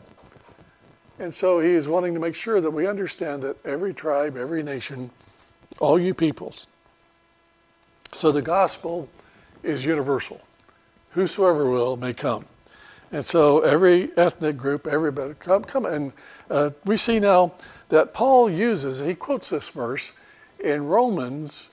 And 1.19 1.33
so 1.33 1.59
he 1.59 1.71
is 1.71 1.89
wanting 1.89 2.13
to 2.13 2.19
make 2.19 2.33
sure 2.33 2.61
that 2.61 2.71
we 2.71 2.87
understand 2.87 3.43
that 3.43 3.63
every 3.65 3.93
tribe, 3.93 4.37
every 4.37 4.63
nation, 4.63 5.11
all 5.79 5.99
you 5.99 6.13
peoples, 6.13 6.67
so 8.11 8.31
the 8.31 8.41
gospel 8.41 9.09
is 9.61 9.85
universal. 9.85 10.41
Whosoever 11.11 11.69
will 11.69 11.97
may 11.97 12.13
come. 12.13 12.45
And 13.11 13.25
so 13.25 13.59
every 13.61 14.11
ethnic 14.17 14.57
group, 14.57 14.87
everybody, 14.87 15.33
come, 15.39 15.63
come. 15.63 15.85
And 15.85 16.13
uh, 16.49 16.71
we 16.85 16.97
see 16.97 17.19
now 17.19 17.53
that 17.89 18.13
Paul 18.13 18.49
uses, 18.49 18.99
he 18.99 19.15
quotes 19.15 19.49
this 19.49 19.69
verse 19.69 20.13
in 20.59 20.85
Romans 20.85 21.69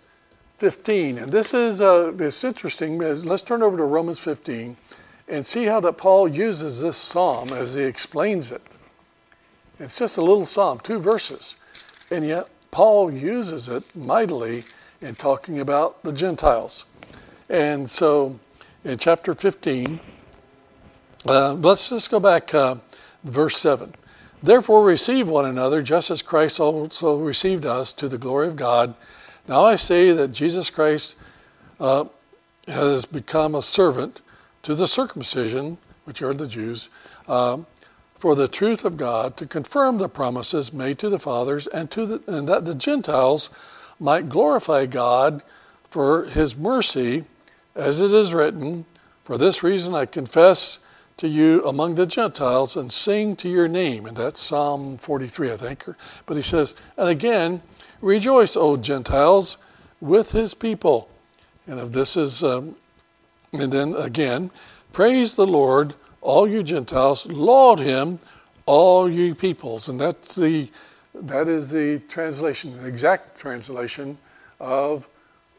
15. 0.59 1.19
And 1.19 1.33
this 1.33 1.53
is 1.53 1.81
uh, 1.81 2.13
it's 2.19 2.43
interesting. 2.43 2.99
Let's 2.99 3.43
turn 3.43 3.63
over 3.63 3.77
to 3.77 3.85
Romans 3.85 4.19
15 4.19 4.77
and 5.29 5.45
see 5.45 5.65
how 5.65 5.81
that 5.81 5.99
Paul 5.99 6.29
uses 6.29 6.81
this 6.81 6.97
psalm 6.97 7.51
as 7.51 7.75
he 7.75 7.83
explains 7.83 8.51
it. 8.51 8.63
It's 9.79 9.99
just 9.99 10.17
a 10.17 10.23
little 10.23 10.47
psalm, 10.47 10.81
two 10.81 10.99
verses. 10.99 11.57
And 12.11 12.27
yet 12.27 12.49
Paul 12.71 13.13
uses 13.13 13.69
it 13.69 13.95
mightily 13.95 14.65
in 15.01 15.15
talking 15.15 15.61
about 15.61 16.03
the 16.03 16.13
Gentiles. 16.13 16.87
And 17.49 17.91
so 17.91 18.39
in 18.85 18.99
chapter 18.99 19.35
15, 19.35 20.01
uh, 21.29 21.55
let's 21.55 21.91
just 21.91 22.11
go 22.11 22.21
back, 22.21 22.55
uh, 22.55 22.77
verse 23.25 23.57
7. 23.59 23.95
Therefore, 24.43 24.85
receive 24.85 25.29
one 25.29 25.45
another, 25.45 25.83
just 25.83 26.11
as 26.11 26.23
Christ 26.23 26.61
also 26.61 27.19
received 27.19 27.67
us 27.67 27.93
to 27.95 28.09
the 28.09 28.19
glory 28.19 28.47
of 28.47 28.57
God. 28.57 28.95
Now 29.49 29.65
I 29.65 29.77
say 29.77 30.13
that 30.13 30.29
Jesus 30.29 30.71
Christ 30.71 31.17
uh, 31.81 32.05
has 32.69 33.05
become 33.05 33.55
a 33.55 33.63
servant 33.63 34.21
to 34.63 34.75
the 34.75 34.87
circumcision, 34.87 35.79
which 36.05 36.23
are 36.23 36.35
the 36.35 36.47
Jews, 36.47 36.89
uh, 37.29 37.59
for 38.19 38.35
the 38.35 38.49
truth 38.49 38.85
of 38.85 38.97
God, 38.97 39.37
to 39.37 39.47
confirm 39.47 39.99
the 39.99 40.09
promises 40.09 40.73
made 40.73 40.99
to 40.99 41.09
the 41.09 41.19
fathers, 41.19 41.67
and 41.69 41.91
to 41.91 42.07
the, 42.07 42.23
and 42.27 42.49
that 42.49 42.65
the 42.65 42.75
Gentiles 42.75 43.51
might 44.01 44.29
glorify 44.29 44.87
God 44.87 45.43
for 45.91 46.25
his 46.25 46.57
mercy, 46.57 47.25
as 47.75 48.01
it 48.01 48.13
is 48.13 48.35
written, 48.35 48.87
For 49.25 49.39
this 49.39 49.63
reason 49.63 49.95
I 49.95 50.07
confess 50.07 50.79
to 51.17 51.29
you 51.29 51.65
among 51.65 51.95
the 51.95 52.07
Gentiles 52.07 52.77
and 52.77 52.93
sing 52.93 53.37
to 53.37 53.49
your 53.49 53.69
name. 53.69 54.07
And 54.07 54.17
that's 54.17 54.41
Psalm 54.41 54.99
43, 54.99 55.53
I 55.53 55.57
think. 55.57 55.85
But 56.27 56.37
he 56.37 56.43
says, 56.43 56.75
And 56.97 57.09
again, 57.09 57.63
rejoice, 58.01 58.57
O 58.57 58.77
Gentiles, 58.77 59.57
with 60.01 60.33
his 60.33 60.53
people. 60.55 61.09
And 61.67 61.81
if 61.81 61.93
this 61.93 62.17
is, 62.17 62.45
um, 62.45 62.77
and 63.53 63.73
then 63.73 63.95
again, 63.95 64.51
praise 64.93 65.37
the 65.37 65.47
Lord, 65.47 65.95
all 66.27 66.49
you 66.49 66.65
Gentiles, 66.65 67.27
laud 67.27 67.79
him, 67.79 68.19
all 68.67 69.09
you 69.09 69.35
peoples. 69.35 69.89
And 69.89 70.01
that's 70.01 70.35
the 70.35 70.69
that 71.15 71.49
is 71.49 71.71
the 71.71 72.01
translation, 72.09 72.77
the 72.83 72.89
exact 72.89 73.39
translation 73.39 74.19
of 74.61 75.09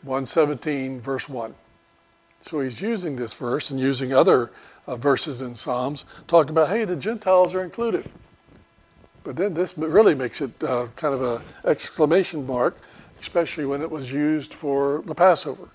117, 0.04 1.00
verse 1.00 1.28
1. 1.28 1.56
So 2.42 2.60
he's 2.60 2.80
using 2.80 3.16
this 3.16 3.34
verse 3.34 3.72
and 3.72 3.80
using 3.80 4.14
other 4.14 4.52
uh, 4.86 4.98
verses 4.98 5.42
in 5.42 5.56
Psalms, 5.56 6.06
talking 6.28 6.52
about, 6.52 6.70
hey, 6.70 6.86
the 6.86 6.96
Gentiles 6.96 7.56
are 7.56 7.64
included. 7.64 8.08
But 9.24 9.36
then 9.36 9.56
this 9.56 9.76
really 9.78 10.14
makes 10.14 10.42
it 10.42 10.64
uh, 10.64 10.88
kind 10.96 11.16
of 11.16 11.22
an 11.24 11.42
exclamation 11.66 12.46
mark, 12.46 12.78
especially 13.20 13.66
when 13.66 13.82
it 13.82 13.90
was 13.90 14.12
used 14.12 14.54
for 14.54 15.02
the 15.06 15.16
Passover. 15.16 15.70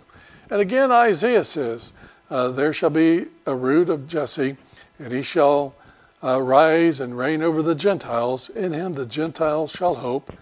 And 0.49 0.61
again, 0.61 0.93
Isaiah 0.93 1.45
says, 1.45 1.93
uh, 2.31 2.49
There 2.49 2.73
shall 2.73 2.91
be 2.91 3.27
a 3.47 3.57
root 3.57 3.91
of 3.91 4.07
Jesse, 4.07 4.57
and 4.99 5.13
he 5.13 5.23
shall 5.23 5.75
uh, 6.23 6.41
rise 6.41 7.01
and 7.01 7.19
reign 7.19 7.43
over 7.43 7.63
the 7.63 7.75
Gentiles. 7.75 8.49
In 8.51 8.73
him 8.73 8.93
the 8.93 9.07
Gentiles 9.07 9.73
shall 9.73 9.97
hope. 9.97 10.33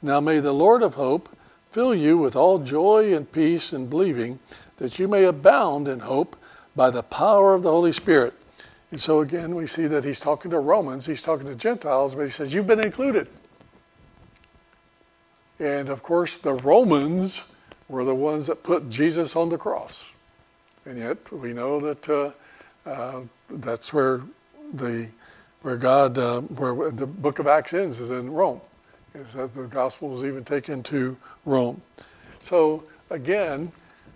Now 0.00 0.20
may 0.20 0.40
the 0.40 0.52
Lord 0.52 0.82
of 0.82 0.94
hope 0.94 1.28
fill 1.70 1.94
you 1.94 2.18
with 2.18 2.36
all 2.36 2.58
joy 2.58 3.14
and 3.14 3.30
peace 3.32 3.72
and 3.72 3.88
believing, 3.88 4.38
that 4.76 4.98
you 4.98 5.08
may 5.08 5.24
abound 5.24 5.88
in 5.88 6.00
hope 6.00 6.36
by 6.76 6.90
the 6.90 7.02
power 7.02 7.54
of 7.54 7.62
the 7.62 7.70
Holy 7.70 7.92
Spirit. 7.92 8.34
And 8.90 9.00
so 9.00 9.20
again, 9.20 9.54
we 9.54 9.66
see 9.66 9.86
that 9.86 10.04
he's 10.04 10.20
talking 10.20 10.50
to 10.50 10.58
Romans, 10.58 11.06
he's 11.06 11.22
talking 11.22 11.46
to 11.46 11.54
Gentiles, 11.54 12.14
but 12.14 12.24
he 12.24 12.30
says, 12.30 12.52
You've 12.52 12.66
been 12.66 12.84
included. 12.84 13.28
And 15.58 15.88
of 15.88 16.02
course, 16.02 16.36
the 16.36 16.54
Romans 16.54 17.44
were 17.88 18.04
the 18.04 18.14
ones 18.14 18.48
that 18.48 18.62
put 18.62 18.90
Jesus 18.90 19.34
on 19.34 19.48
the 19.48 19.58
cross. 19.58 20.14
And 20.84 20.98
yet, 20.98 21.32
we 21.32 21.52
know 21.52 21.80
that 21.80 22.08
uh, 22.08 22.30
uh, 22.86 23.20
that's 23.48 23.92
where 23.92 24.22
the 24.72 25.08
where 25.62 25.76
God, 25.76 26.18
uh, 26.18 26.40
where 26.40 26.90
the 26.90 27.06
book 27.06 27.38
of 27.38 27.46
Acts 27.46 27.72
ends 27.72 28.00
is 28.00 28.10
in 28.10 28.32
Rome. 28.32 28.60
Is 29.14 29.34
that 29.34 29.54
the 29.54 29.64
gospel 29.64 30.12
is 30.12 30.24
even 30.24 30.44
taken 30.44 30.82
to 30.84 31.16
Rome. 31.44 31.82
So 32.40 32.84
again, 33.10 33.70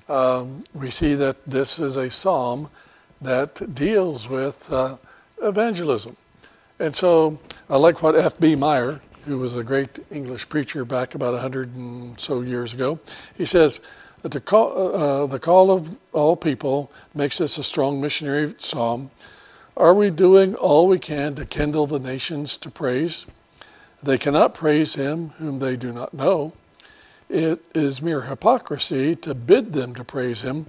um, 0.08 0.64
we 0.74 0.90
see 0.90 1.14
that 1.14 1.44
this 1.44 1.78
is 1.78 1.96
a 1.96 2.10
psalm 2.10 2.70
that 3.20 3.74
deals 3.74 4.28
with 4.28 4.72
uh, 4.72 4.96
evangelism. 5.42 6.16
And 6.78 6.94
so 6.94 7.38
I 7.70 7.76
like 7.76 8.02
what 8.02 8.14
F.B. 8.14 8.56
Meyer, 8.56 9.00
who 9.24 9.38
was 9.38 9.56
a 9.56 9.62
great 9.62 9.98
English 10.10 10.48
preacher 10.48 10.84
back 10.84 11.14
about 11.14 11.34
a 11.34 11.38
hundred 11.38 11.74
and 11.74 12.18
so 12.18 12.40
years 12.40 12.72
ago, 12.72 12.98
he 13.36 13.44
says, 13.44 13.80
the 14.28 14.40
call, 14.40 14.72
uh, 14.72 15.24
uh, 15.24 15.26
the 15.26 15.38
call 15.38 15.70
of 15.70 15.96
all 16.12 16.36
people 16.36 16.90
makes 17.14 17.38
this 17.38 17.58
a 17.58 17.64
strong 17.64 18.00
missionary 18.00 18.54
psalm 18.58 19.10
are 19.76 19.92
we 19.92 20.08
doing 20.08 20.54
all 20.54 20.88
we 20.88 20.98
can 20.98 21.34
to 21.34 21.44
kindle 21.44 21.86
the 21.86 21.98
nations 21.98 22.56
to 22.56 22.70
praise? 22.70 23.26
They 24.02 24.16
cannot 24.16 24.54
praise 24.54 24.94
him 24.94 25.30
whom 25.38 25.58
they 25.58 25.76
do 25.76 25.92
not 25.92 26.14
know. 26.14 26.54
It 27.28 27.62
is 27.74 28.00
mere 28.00 28.22
hypocrisy 28.22 29.14
to 29.16 29.34
bid 29.34 29.74
them 29.74 29.94
to 29.96 30.04
praise 30.04 30.40
him 30.40 30.66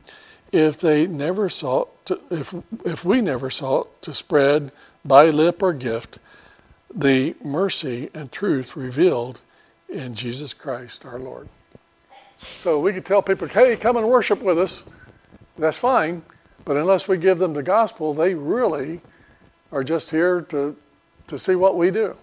if 0.52 0.78
they 0.78 1.08
never 1.08 1.48
sought 1.48 2.06
to, 2.08 2.20
if, 2.30 2.54
if 2.84 3.06
we 3.06 3.22
never 3.22 3.50
sought 3.50 4.02
to 4.02 4.14
spread 4.14 4.72
by 5.06 5.30
lip 5.30 5.64
or 5.64 5.72
gift 5.72 6.20
the 6.94 7.36
mercy 7.42 8.10
and 8.14 8.32
truth 8.32 8.76
revealed 8.76 9.40
in 9.88 10.16
Jesus 10.16 10.54
Christ 10.54 11.06
our 11.06 11.20
Lord. 11.20 11.48
So 12.38 12.80
we 12.80 12.94
could 12.94 13.06
tell 13.06 13.22
people, 13.22 13.48
hey, 13.48 13.76
come 13.76 13.98
and 13.98 14.08
worship 14.08 14.42
with 14.42 14.60
us. 14.60 14.84
That's 15.58 15.78
fine. 15.78 16.22
But 16.66 16.78
unless 16.78 17.08
we 17.08 17.18
give 17.18 17.40
them 17.40 17.54
the 17.54 17.64
gospel, 17.64 18.14
they 18.14 18.36
really 18.36 19.02
are 19.72 19.84
just 19.84 20.12
here 20.12 20.42
to, 20.42 20.76
to 21.28 21.40
see 21.40 21.56
what 21.56 21.76
we 21.76 21.90
do. 21.90 22.16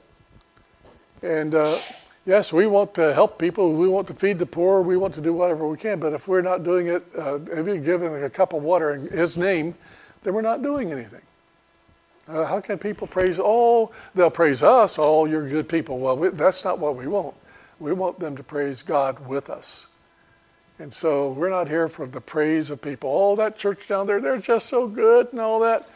And 1.22 1.54
uh, 1.54 1.78
yes, 2.26 2.52
we 2.52 2.66
want 2.66 2.94
to 2.94 3.12
help 3.12 3.38
people. 3.38 3.72
We 3.72 3.88
want 3.88 4.06
to 4.08 4.14
feed 4.14 4.38
the 4.38 4.46
poor. 4.46 4.82
We 4.82 4.96
want 4.96 5.14
to 5.14 5.20
do 5.20 5.32
whatever 5.32 5.66
we 5.66 5.76
can. 5.76 5.98
But 5.98 6.12
if 6.12 6.28
we're 6.28 6.42
not 6.42 6.62
doing 6.62 6.86
it, 6.86 7.04
uh, 7.18 7.40
if 7.50 7.66
you 7.66 7.78
give 7.78 8.00
them 8.00 8.22
a 8.22 8.30
cup 8.30 8.52
of 8.52 8.62
water 8.62 8.94
in 8.94 9.08
His 9.08 9.36
name, 9.36 9.74
then 10.22 10.34
we're 10.34 10.42
not 10.42 10.62
doing 10.62 10.92
anything. 10.92 11.22
Uh, 12.28 12.44
how 12.44 12.60
can 12.60 12.78
people 12.78 13.06
praise? 13.06 13.40
Oh, 13.42 13.90
they'll 14.14 14.30
praise 14.30 14.62
us. 14.62 14.98
Oh, 14.98 15.24
you're 15.24 15.48
good 15.48 15.68
people. 15.68 15.98
Well, 15.98 16.16
we, 16.16 16.28
that's 16.28 16.64
not 16.64 16.78
what 16.78 16.96
we 16.96 17.06
want. 17.06 17.34
We 17.80 17.92
want 17.92 18.20
them 18.20 18.36
to 18.36 18.42
praise 18.42 18.82
God 18.82 19.26
with 19.26 19.50
us. 19.50 19.86
And 20.78 20.92
so 20.92 21.30
we're 21.30 21.50
not 21.50 21.68
here 21.68 21.88
for 21.88 22.06
the 22.06 22.20
praise 22.20 22.70
of 22.70 22.82
people. 22.82 23.10
Oh, 23.12 23.36
that 23.36 23.56
church 23.56 23.86
down 23.86 24.06
there, 24.06 24.20
they're 24.20 24.38
just 24.38 24.68
so 24.68 24.88
good 24.88 25.28
and 25.30 25.40
all 25.40 25.60
that. 25.60 25.88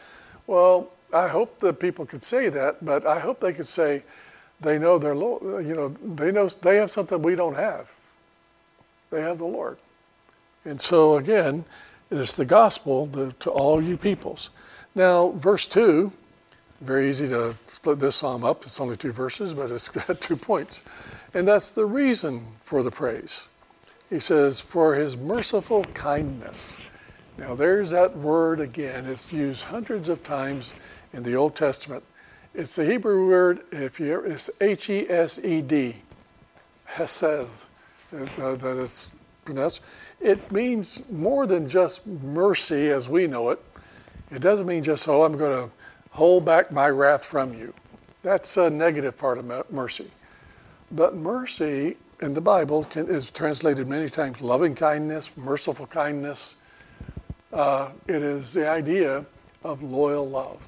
Well, 0.47 0.89
I 1.13 1.27
hope 1.27 1.59
that 1.59 1.79
people 1.79 2.05
could 2.05 2.23
say 2.23 2.49
that, 2.49 2.83
but 2.83 3.05
I 3.05 3.19
hope 3.19 3.39
they 3.39 3.53
could 3.53 3.67
say 3.67 4.03
they 4.61 4.79
know 4.79 4.97
their 4.97 5.15
Lord. 5.15 5.65
You 5.65 5.75
know, 5.75 5.89
they 5.89 6.31
know 6.31 6.47
they 6.47 6.77
have 6.77 6.91
something 6.91 7.21
we 7.21 7.35
don't 7.35 7.55
have. 7.55 7.93
They 9.09 9.21
have 9.21 9.37
the 9.37 9.45
Lord. 9.45 9.77
And 10.65 10.79
so 10.79 11.17
again, 11.17 11.65
it's 12.11 12.35
the 12.35 12.45
gospel 12.45 13.07
to 13.39 13.49
all 13.49 13.81
you 13.81 13.97
peoples. 13.97 14.49
Now, 14.95 15.31
verse 15.31 15.65
two, 15.67 16.11
very 16.81 17.09
easy 17.09 17.27
to 17.29 17.55
split 17.65 17.99
this 17.99 18.15
psalm 18.15 18.43
up. 18.43 18.63
It's 18.63 18.79
only 18.79 18.97
two 18.97 19.11
verses, 19.11 19.53
but 19.53 19.71
it's 19.71 19.87
got 20.07 20.21
two 20.21 20.37
points, 20.37 20.83
and 21.33 21.47
that's 21.47 21.71
the 21.71 21.85
reason 21.85 22.45
for 22.59 22.83
the 22.83 22.91
praise. 22.91 23.47
He 24.09 24.19
says, 24.19 24.59
"For 24.59 24.95
His 24.95 25.17
merciful 25.17 25.83
kindness." 25.85 26.77
Now, 27.37 27.55
there's 27.55 27.91
that 27.91 28.17
word 28.17 28.59
again. 28.59 29.05
It's 29.05 29.31
used 29.31 29.65
hundreds 29.65 30.09
of 30.09 30.23
times 30.23 30.73
in 31.13 31.23
the 31.23 31.35
Old 31.35 31.55
Testament. 31.55 32.03
It's 32.53 32.75
the 32.75 32.85
Hebrew 32.85 33.27
word, 33.27 33.61
if 33.71 33.99
you 33.99 34.19
it's 34.21 34.49
H 34.59 34.89
E 34.89 35.09
S 35.09 35.39
E 35.39 35.61
D, 35.61 35.97
Hesed, 36.85 37.23
uh, 37.23 38.55
that 38.55 38.81
it's 38.81 39.11
pronounced. 39.45 39.81
It 40.19 40.51
means 40.51 41.01
more 41.09 41.47
than 41.47 41.69
just 41.69 42.05
mercy 42.05 42.89
as 42.89 43.07
we 43.07 43.27
know 43.27 43.51
it. 43.51 43.63
It 44.31 44.41
doesn't 44.41 44.65
mean 44.65 44.83
just, 44.83 45.07
oh, 45.07 45.23
I'm 45.23 45.37
going 45.37 45.69
to 45.69 45.73
hold 46.11 46.43
back 46.43 46.71
my 46.71 46.89
wrath 46.89 47.23
from 47.23 47.53
you. 47.53 47.73
That's 48.21 48.57
a 48.57 48.69
negative 48.69 49.17
part 49.17 49.37
of 49.37 49.71
mercy. 49.71 50.11
But 50.91 51.15
mercy 51.15 51.95
in 52.21 52.33
the 52.33 52.41
Bible 52.41 52.83
can, 52.83 53.07
is 53.07 53.31
translated 53.31 53.87
many 53.87 54.09
times 54.09 54.41
loving 54.41 54.75
kindness, 54.75 55.31
merciful 55.37 55.87
kindness. 55.87 56.55
Uh, 57.51 57.89
it 58.07 58.21
is 58.21 58.53
the 58.53 58.69
idea 58.69 59.25
of 59.63 59.81
loyal 59.81 60.27
love. 60.29 60.67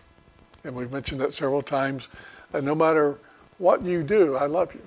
And 0.64 0.76
we've 0.76 0.92
mentioned 0.92 1.22
that 1.22 1.34
several 1.34 1.62
times. 1.62 2.08
And 2.54 2.66
no 2.66 2.76
matter 2.76 3.18
what 3.58 3.84
you 3.84 4.04
do, 4.04 4.36
I 4.36 4.46
love 4.46 4.74
you. 4.74 4.82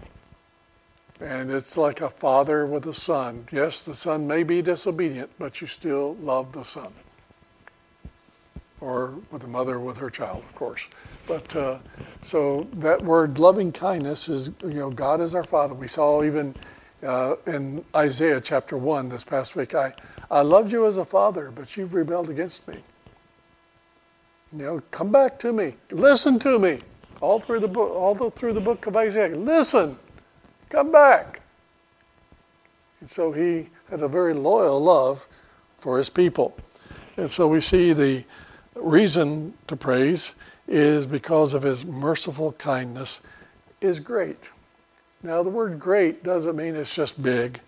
And 1.20 1.50
it's 1.50 1.76
like 1.76 2.00
a 2.00 2.10
father 2.10 2.66
with 2.66 2.86
a 2.86 2.92
son. 2.92 3.46
Yes, 3.52 3.84
the 3.84 3.94
son 3.94 4.26
may 4.26 4.42
be 4.42 4.62
disobedient, 4.62 5.30
but 5.38 5.60
you 5.60 5.66
still 5.66 6.14
love 6.16 6.52
the 6.52 6.64
son. 6.64 6.92
Or 8.84 9.14
with 9.30 9.40
the 9.40 9.48
mother 9.48 9.80
with 9.80 9.96
her 9.96 10.10
child, 10.10 10.42
of 10.44 10.54
course. 10.54 10.88
But 11.26 11.56
uh, 11.56 11.78
so 12.22 12.68
that 12.74 13.02
word 13.02 13.38
loving 13.38 13.72
kindness 13.72 14.28
is, 14.28 14.50
you 14.62 14.74
know, 14.74 14.90
God 14.90 15.22
is 15.22 15.34
our 15.34 15.42
father. 15.42 15.72
We 15.72 15.88
saw 15.88 16.22
even 16.22 16.54
uh, 17.02 17.36
in 17.46 17.82
Isaiah 17.96 18.42
chapter 18.42 18.76
1 18.76 19.08
this 19.08 19.24
past 19.24 19.56
week, 19.56 19.74
I, 19.74 19.94
I 20.30 20.42
loved 20.42 20.70
you 20.70 20.86
as 20.86 20.98
a 20.98 21.04
father, 21.04 21.50
but 21.50 21.78
you've 21.78 21.94
rebelled 21.94 22.28
against 22.28 22.68
me. 22.68 22.76
You 24.52 24.58
know, 24.58 24.82
come 24.90 25.10
back 25.10 25.38
to 25.38 25.52
me. 25.52 25.76
Listen 25.90 26.38
to 26.40 26.58
me. 26.58 26.80
All 27.22 27.40
through 27.40 27.60
the 27.60 27.68
book, 27.68 27.90
all 27.90 28.14
through 28.28 28.52
the 28.52 28.60
book 28.60 28.86
of 28.86 28.96
Isaiah. 28.96 29.34
Listen. 29.34 29.98
Come 30.68 30.92
back. 30.92 31.40
And 33.00 33.10
so 33.10 33.32
he 33.32 33.70
had 33.88 34.02
a 34.02 34.08
very 34.08 34.34
loyal 34.34 34.82
love 34.82 35.26
for 35.78 35.96
his 35.96 36.10
people. 36.10 36.54
And 37.16 37.30
so 37.30 37.48
we 37.48 37.62
see 37.62 37.94
the 37.94 38.24
reason 38.74 39.54
to 39.66 39.76
praise 39.76 40.34
is 40.66 41.06
because 41.06 41.54
of 41.54 41.62
his 41.62 41.84
merciful 41.84 42.52
kindness 42.52 43.20
is 43.80 44.00
great. 44.00 44.50
Now 45.22 45.42
the 45.42 45.50
word 45.50 45.78
great 45.78 46.22
doesn't 46.22 46.56
mean 46.56 46.74
it's 46.74 46.94
just 46.94 47.22
big. 47.22 47.60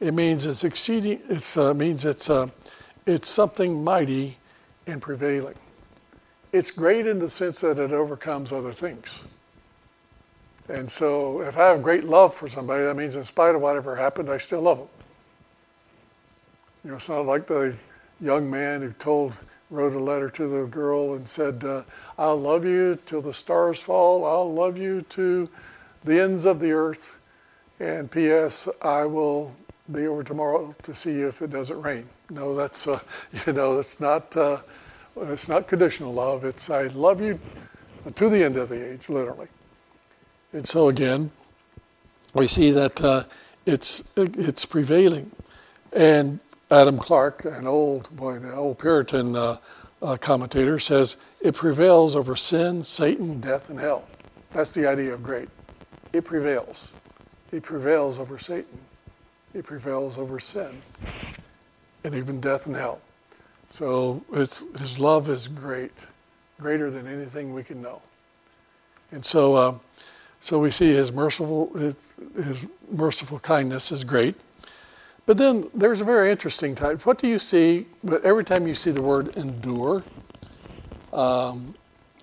It 0.00 0.12
means 0.12 0.44
it's 0.44 0.64
exceeding 0.64 1.20
it 1.28 1.56
uh, 1.56 1.74
means 1.74 2.04
it's 2.04 2.28
uh, 2.28 2.48
it's 3.06 3.28
something 3.28 3.82
mighty 3.82 4.38
and 4.86 5.00
prevailing. 5.00 5.54
It's 6.52 6.70
great 6.70 7.06
in 7.06 7.18
the 7.18 7.28
sense 7.28 7.60
that 7.60 7.78
it 7.78 7.92
overcomes 7.92 8.52
other 8.52 8.72
things. 8.72 9.24
And 10.68 10.90
so 10.90 11.42
if 11.42 11.56
I 11.56 11.66
have 11.66 11.82
great 11.82 12.04
love 12.04 12.34
for 12.34 12.48
somebody, 12.48 12.84
that 12.84 12.96
means 12.96 13.14
in 13.14 13.24
spite 13.24 13.54
of 13.54 13.60
whatever 13.60 13.96
happened, 13.96 14.30
I 14.30 14.38
still 14.38 14.62
love 14.62 14.78
them. 14.78 14.88
You 16.84 16.90
know, 16.90 16.96
it's 16.96 17.08
not 17.08 17.26
like 17.26 17.46
the 17.46 17.74
young 18.20 18.50
man 18.50 18.80
who 18.80 18.92
told, 18.92 19.36
wrote 19.70 19.94
a 19.94 19.98
letter 19.98 20.30
to 20.30 20.48
the 20.48 20.64
girl 20.64 21.14
and 21.14 21.28
said, 21.28 21.64
uh, 21.64 21.82
I'll 22.18 22.40
love 22.40 22.64
you 22.64 22.98
till 23.06 23.20
the 23.20 23.32
stars 23.32 23.80
fall. 23.80 24.24
I'll 24.24 24.52
love 24.52 24.78
you 24.78 25.02
to 25.10 25.48
the 26.04 26.20
ends 26.20 26.44
of 26.44 26.60
the 26.60 26.72
earth. 26.72 27.18
And 27.80 28.10
P.S., 28.10 28.68
I 28.82 29.04
will 29.04 29.54
be 29.90 30.06
over 30.06 30.22
tomorrow 30.22 30.74
to 30.82 30.94
see 30.94 31.12
you 31.12 31.28
if 31.28 31.42
it 31.42 31.50
doesn't 31.50 31.80
rain. 31.80 32.08
No, 32.30 32.54
that's, 32.54 32.86
uh, 32.86 33.00
you 33.46 33.52
know, 33.52 33.76
that's 33.76 34.00
not, 34.00 34.36
uh, 34.36 34.58
it's 35.16 35.48
not 35.48 35.66
conditional 35.66 36.12
love. 36.12 36.44
It's 36.44 36.70
I 36.70 36.84
love 36.88 37.20
you 37.20 37.40
to 38.14 38.28
the 38.28 38.44
end 38.44 38.56
of 38.56 38.68
the 38.68 38.92
age, 38.92 39.08
literally. 39.08 39.48
And 40.52 40.66
so 40.66 40.88
again, 40.88 41.30
we 42.34 42.46
see 42.46 42.70
that 42.70 43.02
uh, 43.02 43.24
it's 43.64 44.04
it's 44.16 44.64
prevailing. 44.64 45.30
And 45.92 46.40
Adam 46.70 46.98
Clarke, 46.98 47.44
an 47.44 47.66
old 47.66 48.14
boy, 48.16 48.34
an 48.34 48.50
old 48.52 48.78
Puritan 48.78 49.36
uh, 49.36 49.58
uh, 50.02 50.16
commentator, 50.16 50.78
says 50.78 51.16
it 51.40 51.54
prevails 51.54 52.16
over 52.16 52.34
sin, 52.34 52.82
Satan, 52.82 53.40
death, 53.40 53.70
and 53.70 53.78
hell. 53.78 54.04
That's 54.50 54.74
the 54.74 54.86
idea 54.86 55.14
of 55.14 55.22
great. 55.22 55.48
It 56.12 56.24
prevails. 56.24 56.92
It 57.52 57.62
prevails 57.62 58.18
over 58.18 58.38
Satan. 58.38 58.80
It 59.54 59.64
prevails 59.64 60.18
over 60.18 60.40
sin, 60.40 60.82
and 62.04 62.14
even 62.14 62.40
death 62.40 62.66
and 62.66 62.74
hell. 62.74 63.00
So 63.68 64.24
his 64.32 64.98
love 64.98 65.28
is 65.30 65.48
great, 65.48 66.06
greater 66.60 66.90
than 66.90 67.06
anything 67.06 67.52
we 67.52 67.62
can 67.62 67.80
know. 67.80 68.02
And 69.12 69.24
so, 69.24 69.54
uh, 69.54 69.74
so 70.40 70.58
we 70.58 70.70
see 70.70 70.92
his 70.92 71.12
merciful, 71.12 71.72
his, 71.74 72.14
his, 72.34 72.60
merciful 72.90 73.38
kindness 73.40 73.90
is 73.90 74.04
great. 74.04 74.36
But 75.26 75.38
then 75.38 75.68
there's 75.74 76.00
a 76.00 76.04
very 76.04 76.30
interesting 76.30 76.76
type. 76.76 77.04
What 77.04 77.18
do 77.18 77.26
you 77.26 77.40
see? 77.40 77.86
But 78.04 78.24
every 78.24 78.44
time 78.44 78.68
you 78.68 78.74
see 78.74 78.92
the 78.92 79.02
word 79.02 79.36
endure, 79.36 80.04
um, 81.12 81.74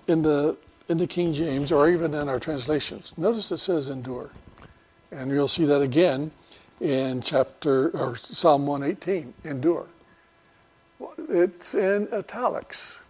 in 0.08 0.22
the 0.22 0.56
in 0.88 0.98
the 0.98 1.06
King 1.06 1.32
James 1.32 1.72
or 1.72 1.88
even 1.88 2.14
in 2.14 2.28
our 2.28 2.38
translations, 2.38 3.12
notice 3.16 3.50
it 3.50 3.58
says 3.58 3.88
endure, 3.88 4.30
and 5.10 5.30
you'll 5.30 5.48
see 5.48 5.64
that 5.64 5.80
again 5.80 6.30
in 6.80 7.20
chapter 7.20 7.90
or 7.90 8.16
Psalm 8.16 8.66
118. 8.66 9.34
Endure. 9.44 9.86
It's 11.28 11.74
in 11.74 12.08
italics. 12.12 13.00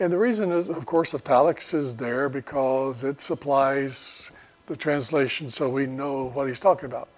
And 0.00 0.12
the 0.12 0.18
reason, 0.18 0.50
is, 0.50 0.68
of 0.68 0.86
course, 0.86 1.14
italics 1.14 1.72
is 1.72 1.96
there 1.96 2.28
because 2.28 3.04
it 3.04 3.20
supplies 3.20 4.30
the 4.66 4.76
translation 4.76 5.50
so 5.50 5.68
we 5.68 5.86
know 5.86 6.30
what 6.30 6.48
he's 6.48 6.58
talking 6.58 6.86
about. 6.86 7.08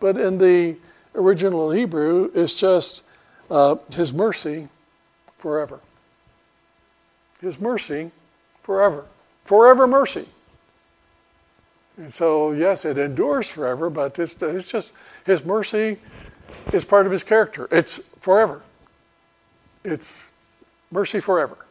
But 0.00 0.16
in 0.16 0.38
the 0.38 0.76
original 1.14 1.70
Hebrew, 1.70 2.30
it's 2.34 2.54
just 2.54 3.02
uh, 3.50 3.76
his 3.92 4.12
mercy 4.12 4.68
forever. 5.36 5.80
His 7.40 7.60
mercy 7.60 8.10
forever. 8.62 9.06
Forever 9.44 9.86
mercy. 9.86 10.26
And 11.96 12.12
so, 12.12 12.52
yes, 12.52 12.84
it 12.84 12.96
endures 12.96 13.48
forever, 13.48 13.90
but 13.90 14.18
it's, 14.18 14.40
it's 14.40 14.70
just 14.70 14.92
his 15.24 15.44
mercy 15.44 15.98
is 16.72 16.84
part 16.84 17.06
of 17.06 17.12
his 17.12 17.24
character. 17.24 17.68
It's 17.70 17.98
forever. 18.20 18.62
It's 19.84 20.30
mercy 20.90 21.20
forever. 21.20 21.66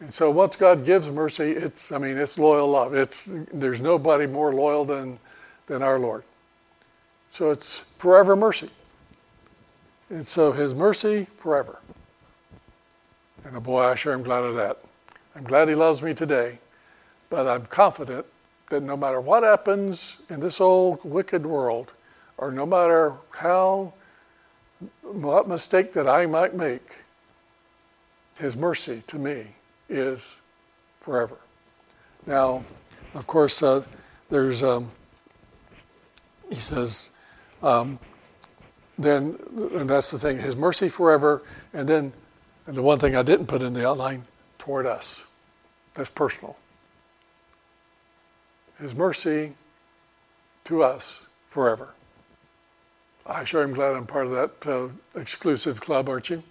And 0.00 0.12
so 0.12 0.30
once 0.30 0.56
God 0.56 0.84
gives 0.84 1.10
mercy, 1.10 1.52
it's 1.52 1.90
I 1.90 1.98
mean 1.98 2.18
it's 2.18 2.38
loyal 2.38 2.68
love. 2.68 2.94
It's 2.94 3.28
there's 3.52 3.80
nobody 3.80 4.26
more 4.26 4.52
loyal 4.52 4.84
than 4.84 5.18
than 5.66 5.82
our 5.82 5.98
Lord. 5.98 6.24
So 7.34 7.50
it's 7.50 7.80
forever 7.98 8.36
mercy. 8.36 8.70
And 10.08 10.24
so 10.24 10.52
his 10.52 10.72
mercy 10.72 11.26
forever. 11.36 11.80
And 13.42 13.60
boy, 13.60 13.82
I 13.82 13.96
sure 13.96 14.12
am 14.12 14.22
glad 14.22 14.44
of 14.44 14.54
that. 14.54 14.78
I'm 15.34 15.42
glad 15.42 15.66
he 15.66 15.74
loves 15.74 16.00
me 16.00 16.14
today, 16.14 16.60
but 17.30 17.48
I'm 17.48 17.66
confident 17.66 18.24
that 18.70 18.84
no 18.84 18.96
matter 18.96 19.20
what 19.20 19.42
happens 19.42 20.18
in 20.30 20.38
this 20.38 20.60
old 20.60 21.04
wicked 21.04 21.44
world, 21.44 21.92
or 22.38 22.52
no 22.52 22.64
matter 22.64 23.14
how, 23.30 23.94
what 25.02 25.48
mistake 25.48 25.92
that 25.94 26.06
I 26.06 26.26
might 26.26 26.54
make, 26.54 26.88
his 28.38 28.56
mercy 28.56 29.02
to 29.08 29.18
me 29.18 29.56
is 29.88 30.38
forever. 31.00 31.38
Now, 32.28 32.62
of 33.12 33.26
course, 33.26 33.60
uh, 33.60 33.82
there's, 34.30 34.62
um, 34.62 34.92
he 36.48 36.54
says, 36.54 37.10
um, 37.64 37.98
then, 38.98 39.36
and 39.56 39.90
that's 39.90 40.10
the 40.10 40.18
thing, 40.18 40.38
his 40.38 40.56
mercy 40.56 40.88
forever, 40.88 41.42
and 41.72 41.88
then 41.88 42.12
and 42.66 42.76
the 42.76 42.82
one 42.82 42.98
thing 42.98 43.14
I 43.14 43.22
didn't 43.22 43.46
put 43.46 43.62
in 43.62 43.74
the 43.74 43.86
outline, 43.86 44.24
toward 44.58 44.86
us. 44.86 45.26
That's 45.94 46.08
personal. 46.08 46.56
His 48.78 48.94
mercy 48.94 49.54
to 50.64 50.82
us 50.82 51.22
forever. 51.50 51.94
I 53.26 53.44
sure 53.44 53.62
am 53.62 53.74
glad 53.74 53.94
I'm 53.94 54.06
part 54.06 54.26
of 54.26 54.32
that 54.32 54.66
uh, 54.66 54.88
exclusive 55.18 55.80
club, 55.80 56.08
aren't 56.08 56.30
you? 56.30 56.42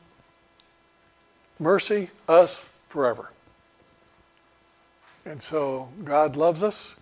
Mercy, 1.60 2.10
us, 2.28 2.69
forever. 2.89 3.32
And 5.26 5.41
so 5.41 5.89
God 6.04 6.36
loves 6.36 6.63
us, 6.63 6.95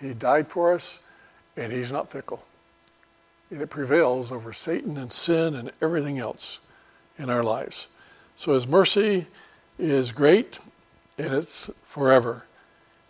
He 0.00 0.12
died 0.14 0.48
for 0.48 0.72
us, 0.72 1.00
and 1.56 1.72
He's 1.72 1.90
not 1.92 2.10
fickle. 2.10 2.44
And 3.50 3.62
it 3.62 3.70
prevails 3.70 4.32
over 4.32 4.52
Satan 4.52 4.96
and 4.96 5.12
sin 5.12 5.54
and 5.54 5.70
everything 5.80 6.18
else 6.18 6.58
in 7.18 7.30
our 7.30 7.42
lives. 7.42 7.86
So 8.36 8.54
His 8.54 8.66
mercy 8.66 9.26
is 9.78 10.12
great, 10.12 10.58
and 11.18 11.32
it's 11.32 11.70
forever, 11.84 12.44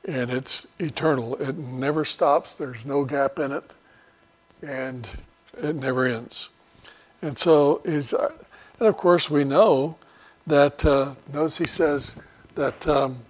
and 0.07 0.31
it's 0.31 0.67
eternal. 0.79 1.37
It 1.37 1.57
never 1.57 2.05
stops, 2.05 2.55
there's 2.55 2.85
no 2.85 3.05
gap 3.05 3.39
in 3.39 3.53
it, 3.53 3.71
and 4.63 5.09
it 5.57 5.75
never 5.77 6.05
ends. 6.05 6.51
And 7.23 7.39
so, 7.39 7.81
is, 7.85 8.13
and 8.13 8.89
of 8.89 8.97
course, 8.97 9.31
we 9.31 9.45
know 9.45 9.97
that, 10.47 10.85
uh, 10.85 11.15
notice 11.33 11.59
he 11.59 11.67
says 11.67 12.17
that, 12.55 12.87
um, 12.87 13.21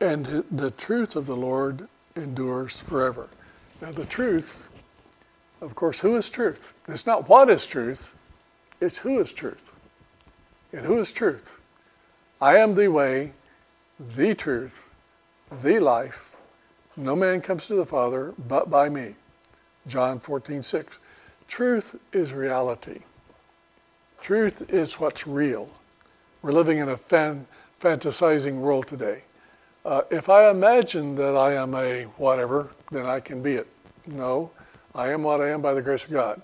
and 0.00 0.44
the 0.50 0.70
truth 0.70 1.14
of 1.14 1.26
the 1.26 1.36
Lord 1.36 1.88
endures 2.16 2.78
forever. 2.78 3.28
Now, 3.80 3.92
the 3.92 4.04
truth, 4.04 4.68
of 5.62 5.76
course, 5.76 6.00
who 6.00 6.16
is 6.16 6.28
truth? 6.28 6.74
It's 6.88 7.06
not 7.06 7.28
what 7.28 7.48
is 7.48 7.66
truth, 7.66 8.14
it's 8.80 8.98
who 8.98 9.20
is 9.20 9.32
truth. 9.32 9.72
And 10.72 10.84
who 10.84 10.98
is 10.98 11.12
truth? 11.12 11.60
I 12.40 12.56
am 12.56 12.74
the 12.74 12.88
way, 12.88 13.32
the 14.00 14.34
truth, 14.34 14.90
the 15.50 15.78
life. 15.78 16.34
No 16.96 17.14
man 17.14 17.40
comes 17.40 17.66
to 17.68 17.74
the 17.74 17.86
Father 17.86 18.34
but 18.36 18.68
by 18.68 18.88
me. 18.88 19.14
John 19.86 20.18
14, 20.18 20.62
6. 20.62 20.98
Truth 21.46 22.00
is 22.12 22.32
reality. 22.32 23.00
Truth 24.20 24.72
is 24.72 24.98
what's 24.98 25.26
real. 25.26 25.68
We're 26.40 26.52
living 26.52 26.78
in 26.78 26.88
a 26.88 26.96
fan, 26.96 27.46
fantasizing 27.80 28.56
world 28.56 28.88
today. 28.88 29.22
Uh, 29.84 30.02
if 30.10 30.28
I 30.28 30.50
imagine 30.50 31.16
that 31.16 31.36
I 31.36 31.54
am 31.54 31.74
a 31.74 32.04
whatever, 32.16 32.70
then 32.90 33.06
I 33.06 33.20
can 33.20 33.42
be 33.42 33.54
it. 33.54 33.68
No, 34.06 34.50
I 34.94 35.08
am 35.08 35.22
what 35.22 35.40
I 35.40 35.50
am 35.50 35.62
by 35.62 35.74
the 35.74 35.82
grace 35.82 36.04
of 36.04 36.10
God. 36.10 36.40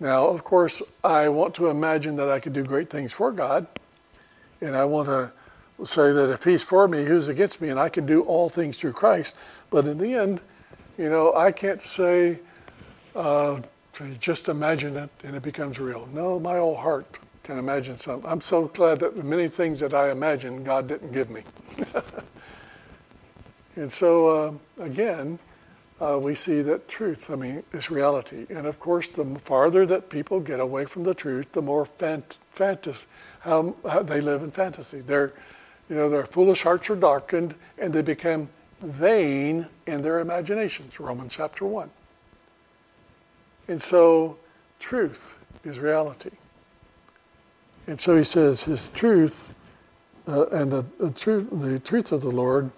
Now, 0.00 0.26
of 0.26 0.42
course, 0.42 0.82
I 1.04 1.28
want 1.28 1.54
to 1.54 1.68
imagine 1.68 2.16
that 2.16 2.28
I 2.28 2.40
could 2.40 2.52
do 2.52 2.64
great 2.64 2.90
things 2.90 3.12
for 3.12 3.30
God, 3.30 3.66
and 4.60 4.74
I 4.74 4.84
want 4.84 5.06
to 5.06 5.32
say 5.86 6.12
that 6.12 6.30
if 6.30 6.42
He's 6.44 6.64
for 6.64 6.88
me, 6.88 7.04
who's 7.04 7.28
against 7.28 7.60
me, 7.60 7.68
and 7.68 7.78
I 7.78 7.88
can 7.88 8.04
do 8.04 8.22
all 8.22 8.48
things 8.48 8.76
through 8.78 8.94
Christ. 8.94 9.36
But 9.70 9.86
in 9.86 9.98
the 9.98 10.14
end, 10.14 10.40
you 10.98 11.08
know, 11.08 11.34
I 11.34 11.52
can't 11.52 11.80
say, 11.80 12.40
uh, 13.14 13.60
just 14.18 14.48
imagine 14.48 14.96
it 14.96 15.10
and 15.22 15.36
it 15.36 15.42
becomes 15.42 15.78
real. 15.78 16.08
No, 16.12 16.40
my 16.40 16.56
whole 16.56 16.76
heart 16.76 17.18
can 17.44 17.58
imagine 17.58 17.96
something. 17.96 18.28
I'm 18.28 18.40
so 18.40 18.66
glad 18.66 19.00
that 19.00 19.22
many 19.22 19.48
things 19.48 19.80
that 19.80 19.94
I 19.94 20.10
imagine, 20.10 20.64
God 20.64 20.88
didn't 20.88 21.12
give 21.12 21.30
me. 21.30 21.42
and 23.76 23.90
so, 23.90 24.28
uh, 24.28 24.82
again, 24.82 25.38
uh, 26.02 26.18
we 26.18 26.34
see 26.34 26.62
that 26.62 26.88
truth, 26.88 27.30
I 27.30 27.36
mean, 27.36 27.62
is 27.72 27.88
reality. 27.90 28.46
And 28.50 28.66
of 28.66 28.80
course, 28.80 29.06
the 29.06 29.24
farther 29.38 29.86
that 29.86 30.10
people 30.10 30.40
get 30.40 30.58
away 30.58 30.84
from 30.84 31.04
the 31.04 31.14
truth, 31.14 31.52
the 31.52 31.62
more 31.62 31.86
fant- 31.86 32.38
how, 33.40 33.76
how 33.88 34.02
they 34.02 34.20
live 34.20 34.42
in 34.42 34.50
fantasy. 34.50 34.98
Their, 34.98 35.32
you 35.88 35.94
know, 35.94 36.08
their 36.08 36.24
foolish 36.24 36.64
hearts 36.64 36.90
are 36.90 36.96
darkened 36.96 37.54
and 37.78 37.92
they 37.92 38.02
become 38.02 38.48
vain 38.80 39.68
in 39.86 40.02
their 40.02 40.18
imaginations. 40.18 40.98
Romans 40.98 41.36
chapter 41.36 41.64
1. 41.64 41.88
And 43.68 43.80
so, 43.80 44.38
truth 44.80 45.38
is 45.62 45.78
reality. 45.78 46.30
And 47.86 48.00
so 48.00 48.16
he 48.16 48.24
says, 48.24 48.64
his 48.64 48.88
truth 48.88 49.54
uh, 50.26 50.46
and 50.46 50.72
the, 50.72 50.84
the, 50.98 51.10
truth, 51.10 51.48
the 51.52 51.78
truth 51.78 52.10
of 52.10 52.22
the 52.22 52.30
Lord 52.30 52.72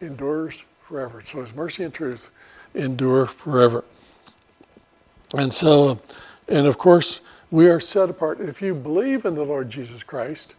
endures 0.00 0.64
forever. 0.80 1.22
So 1.22 1.40
his 1.40 1.54
mercy 1.54 1.84
and 1.84 1.94
truth 1.94 2.30
endure 2.76 3.26
forever. 3.26 3.84
And 5.34 5.52
so, 5.52 6.00
and 6.48 6.66
of 6.66 6.78
course, 6.78 7.20
we 7.50 7.68
are 7.68 7.80
set 7.80 8.10
apart. 8.10 8.40
If 8.40 8.60
you 8.62 8.74
believe 8.74 9.24
in 9.24 9.34
the 9.34 9.44
Lord 9.44 9.70
Jesus 9.70 10.02
Christ, 10.02 10.54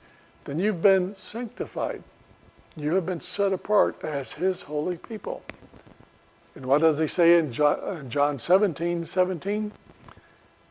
then 0.45 0.59
you've 0.59 0.81
been 0.81 1.15
sanctified. 1.15 2.03
You 2.75 2.93
have 2.95 3.05
been 3.05 3.19
set 3.19 3.53
apart 3.53 4.03
as 4.03 4.33
His 4.33 4.63
holy 4.63 4.97
people. 4.97 5.43
And 6.55 6.65
what 6.65 6.81
does 6.81 6.99
He 6.99 7.07
say 7.07 7.37
in 7.37 7.51
John 7.51 8.37
17 8.37 9.05
17? 9.05 9.71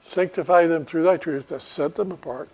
Sanctify 0.01 0.67
them 0.67 0.85
through 0.85 1.03
thy 1.03 1.17
truth 1.17 1.49
that 1.49 1.63
set 1.63 1.97
them 1.97 2.13
apart. 2.13 2.51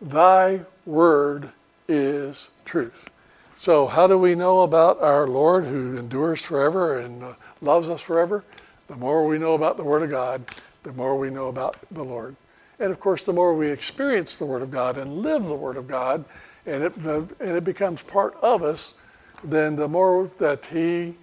Thy 0.00 0.60
word 0.84 1.50
is 1.88 2.50
truth. 2.64 3.08
So, 3.56 3.86
how 3.86 4.06
do 4.06 4.18
we 4.18 4.34
know 4.34 4.62
about 4.62 5.00
our 5.00 5.26
Lord 5.26 5.64
who 5.64 5.96
endures 5.96 6.42
forever 6.42 6.98
and 6.98 7.22
uh, 7.22 7.34
loves 7.64 7.88
us 7.88 8.00
forever? 8.00 8.44
The 8.86 8.96
more 8.96 9.26
we 9.26 9.38
know 9.38 9.54
about 9.54 9.76
the 9.76 9.84
Word 9.84 10.02
of 10.02 10.10
God, 10.10 10.44
the 10.82 10.92
more 10.92 11.18
we 11.18 11.30
know 11.30 11.48
about 11.48 11.76
the 11.90 12.04
Lord. 12.04 12.36
And 12.78 12.90
of 12.90 13.00
course, 13.00 13.22
the 13.22 13.32
more 13.32 13.54
we 13.54 13.70
experience 13.70 14.36
the 14.36 14.46
Word 14.46 14.62
of 14.62 14.70
God 14.70 14.98
and 14.98 15.18
live 15.18 15.44
the 15.44 15.54
Word 15.54 15.76
of 15.76 15.88
God, 15.88 16.24
and 16.66 16.82
it, 16.82 16.96
and 16.96 17.30
it 17.40 17.64
becomes 17.64 18.02
part 18.02 18.34
of 18.42 18.62
us, 18.62 18.94
then 19.42 19.76
the 19.76 19.88
more 19.88 20.30
that 20.38 20.66
He, 20.66 21.14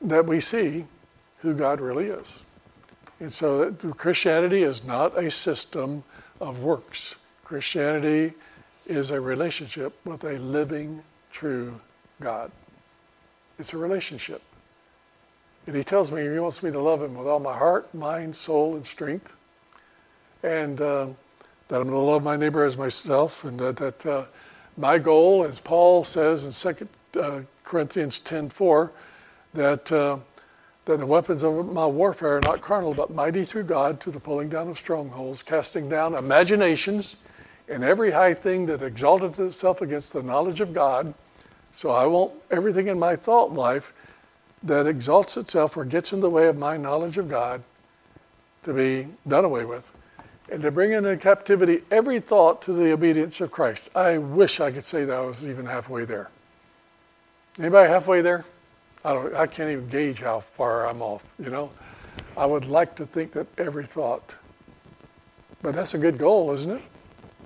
that 0.00 0.26
we 0.26 0.40
see 0.40 0.86
who 1.38 1.54
God 1.54 1.80
really 1.80 2.06
is. 2.06 2.42
And 3.20 3.32
so 3.32 3.72
Christianity 3.72 4.62
is 4.62 4.84
not 4.84 5.16
a 5.18 5.30
system 5.30 6.04
of 6.40 6.62
works. 6.62 7.16
Christianity 7.44 8.34
is 8.86 9.10
a 9.10 9.20
relationship 9.20 9.94
with 10.04 10.24
a 10.24 10.38
living, 10.38 11.02
true 11.30 11.80
God. 12.20 12.50
It's 13.58 13.72
a 13.72 13.78
relationship. 13.78 14.42
And 15.66 15.74
he 15.74 15.84
tells 15.84 16.12
me 16.12 16.22
he 16.22 16.38
wants 16.38 16.62
me 16.62 16.70
to 16.70 16.80
love 16.80 17.02
him 17.02 17.14
with 17.14 17.26
all 17.26 17.40
my 17.40 17.56
heart, 17.56 17.92
mind, 17.94 18.36
soul, 18.36 18.74
and 18.74 18.86
strength. 18.86 19.34
And 20.42 20.80
uh, 20.80 21.06
that 21.68 21.80
I'm 21.80 21.88
going 21.88 21.90
to 21.90 21.98
love 21.98 22.22
my 22.22 22.36
neighbor 22.36 22.64
as 22.64 22.76
myself. 22.76 23.44
And 23.44 23.58
that, 23.60 23.76
that 23.78 24.06
uh, 24.06 24.24
my 24.76 24.98
goal, 24.98 25.44
as 25.44 25.60
Paul 25.60 26.04
says 26.04 26.44
in 26.44 26.74
2 27.12 27.20
uh, 27.20 27.40
Corinthians 27.64 28.20
10.4, 28.20 28.90
that, 29.54 29.90
uh, 29.90 30.18
that 30.84 30.98
the 30.98 31.06
weapons 31.06 31.42
of 31.42 31.72
my 31.72 31.86
warfare 31.86 32.36
are 32.36 32.40
not 32.42 32.60
carnal, 32.60 32.92
but 32.92 33.10
mighty 33.10 33.44
through 33.44 33.62
God 33.64 34.00
to 34.00 34.10
the 34.10 34.20
pulling 34.20 34.50
down 34.50 34.68
of 34.68 34.76
strongholds, 34.76 35.42
casting 35.42 35.88
down 35.88 36.14
imaginations 36.14 37.16
and 37.68 37.82
every 37.82 38.10
high 38.10 38.34
thing 38.34 38.66
that 38.66 38.82
exalted 38.82 39.38
itself 39.38 39.80
against 39.80 40.12
the 40.12 40.22
knowledge 40.22 40.60
of 40.60 40.74
God. 40.74 41.14
So 41.72 41.90
I 41.90 42.06
want 42.06 42.32
everything 42.50 42.88
in 42.88 42.98
my 42.98 43.16
thought 43.16 43.52
life 43.52 43.94
that 44.64 44.86
exalts 44.86 45.36
itself 45.36 45.76
or 45.76 45.84
gets 45.84 46.12
in 46.12 46.20
the 46.20 46.30
way 46.30 46.48
of 46.48 46.56
my 46.56 46.76
knowledge 46.76 47.18
of 47.18 47.28
God 47.28 47.62
to 48.62 48.72
be 48.72 49.08
done 49.28 49.44
away 49.44 49.64
with. 49.64 49.94
And 50.50 50.62
to 50.62 50.70
bring 50.70 50.92
into 50.92 51.16
captivity 51.16 51.82
every 51.90 52.20
thought 52.20 52.60
to 52.62 52.72
the 52.72 52.92
obedience 52.92 53.40
of 53.40 53.50
Christ. 53.50 53.90
I 53.94 54.18
wish 54.18 54.60
I 54.60 54.70
could 54.70 54.84
say 54.84 55.04
that 55.04 55.16
I 55.16 55.20
was 55.20 55.46
even 55.46 55.66
halfway 55.66 56.04
there. 56.04 56.30
Anybody 57.58 57.88
halfway 57.88 58.20
there? 58.20 58.44
I 59.04 59.12
don't 59.12 59.34
I 59.34 59.46
can't 59.46 59.70
even 59.70 59.88
gauge 59.88 60.20
how 60.20 60.40
far 60.40 60.86
I'm 60.86 61.02
off, 61.02 61.34
you 61.38 61.50
know. 61.50 61.70
I 62.36 62.46
would 62.46 62.64
like 62.66 62.94
to 62.96 63.06
think 63.06 63.32
that 63.32 63.46
every 63.58 63.86
thought. 63.86 64.34
But 65.62 65.74
that's 65.74 65.94
a 65.94 65.98
good 65.98 66.18
goal, 66.18 66.52
isn't 66.52 66.70
it? 66.70 66.82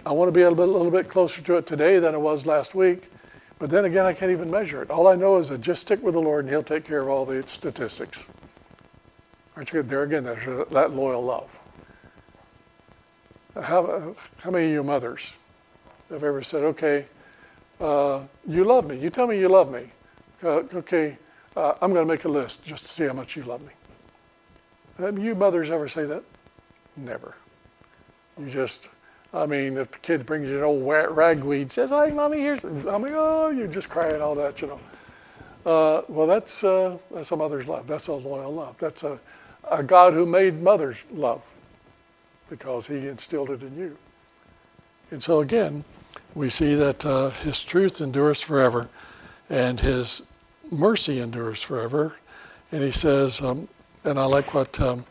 I 0.06 0.12
want 0.12 0.28
to 0.28 0.32
be 0.32 0.42
a 0.42 0.50
little 0.50 0.66
bit, 0.66 0.68
a 0.68 0.72
little 0.72 0.90
bit 0.90 1.08
closer 1.08 1.42
to 1.42 1.56
it 1.56 1.66
today 1.66 1.98
than 1.98 2.14
I 2.14 2.18
was 2.18 2.46
last 2.46 2.74
week. 2.74 3.10
But 3.58 3.70
then 3.70 3.84
again, 3.84 4.06
I 4.06 4.12
can't 4.12 4.30
even 4.30 4.50
measure 4.50 4.82
it. 4.82 4.90
All 4.90 5.08
I 5.08 5.16
know 5.16 5.36
is 5.36 5.48
that 5.48 5.60
just 5.60 5.82
stick 5.82 6.02
with 6.02 6.14
the 6.14 6.20
Lord 6.20 6.44
and 6.44 6.50
He'll 6.52 6.62
take 6.62 6.84
care 6.84 7.00
of 7.00 7.08
all 7.08 7.24
the 7.24 7.46
statistics. 7.46 8.26
Aren't 9.56 9.72
you 9.72 9.80
good? 9.80 9.88
There 9.88 10.02
again, 10.02 10.24
there's 10.24 10.68
that 10.70 10.92
loyal 10.92 11.24
love. 11.24 11.60
how, 13.60 14.14
how 14.40 14.50
many 14.50 14.66
of 14.66 14.72
you 14.72 14.82
mothers 14.84 15.34
have 16.10 16.22
ever 16.22 16.42
said, 16.42 16.62
okay, 16.62 17.06
uh, 17.80 18.22
you 18.46 18.64
love 18.64 18.88
me. 18.88 18.98
You 18.98 19.10
tell 19.10 19.26
me 19.26 19.38
you 19.38 19.48
love 19.48 19.72
me. 19.72 19.88
Uh, 20.42 20.62
okay, 20.74 21.18
uh, 21.56 21.74
I'm 21.82 21.92
going 21.92 22.06
to 22.06 22.12
make 22.12 22.24
a 22.24 22.28
list 22.28 22.64
just 22.64 22.84
to 22.86 22.90
see 22.92 23.04
how 23.04 23.12
much 23.12 23.36
you 23.36 23.42
love 23.42 23.62
me. 23.62 23.72
Have 24.98 25.18
you 25.18 25.34
mothers 25.34 25.70
ever 25.70 25.88
say 25.88 26.04
that? 26.04 26.22
Never. 26.96 27.34
You 28.38 28.48
just, 28.48 28.88
I 29.32 29.44
mean, 29.46 29.76
if 29.76 29.90
the 29.90 29.98
kid 29.98 30.24
brings 30.24 30.48
you 30.48 30.58
an 30.58 30.64
old 30.64 30.86
ragweed, 30.86 31.70
says, 31.70 31.90
"Hey, 31.90 32.10
mommy, 32.10 32.40
here's," 32.40 32.64
I'm 32.64 33.02
like, 33.02 33.12
oh, 33.14 33.50
you're 33.50 33.66
just 33.66 33.90
crying 33.90 34.22
all 34.22 34.34
that, 34.36 34.62
you 34.62 34.68
know. 34.68 34.80
Uh, 35.66 36.02
well, 36.08 36.26
that's 36.26 36.64
uh, 36.64 36.96
that's 37.12 37.30
a 37.30 37.36
mother's 37.36 37.68
love. 37.68 37.86
That's 37.86 38.08
a 38.08 38.14
loyal 38.14 38.54
love. 38.54 38.78
That's 38.78 39.02
a, 39.02 39.20
a 39.70 39.82
God 39.82 40.14
who 40.14 40.24
made 40.24 40.62
mothers 40.62 41.04
love, 41.12 41.54
because 42.48 42.86
He 42.86 43.06
instilled 43.06 43.50
it 43.50 43.62
in 43.62 43.76
you. 43.76 43.98
And 45.10 45.22
so 45.22 45.40
again, 45.40 45.84
we 46.34 46.48
see 46.48 46.74
that 46.74 47.04
uh, 47.04 47.30
His 47.30 47.62
truth 47.62 48.00
endures 48.00 48.40
forever, 48.40 48.88
and 49.50 49.80
His 49.80 50.22
mercy 50.70 51.20
endures 51.20 51.60
forever. 51.60 52.16
And 52.72 52.82
He 52.82 52.90
says, 52.90 53.42
um, 53.42 53.68
and 54.04 54.18
I 54.18 54.24
like 54.24 54.54
what 54.54 54.80
um, 54.80 55.04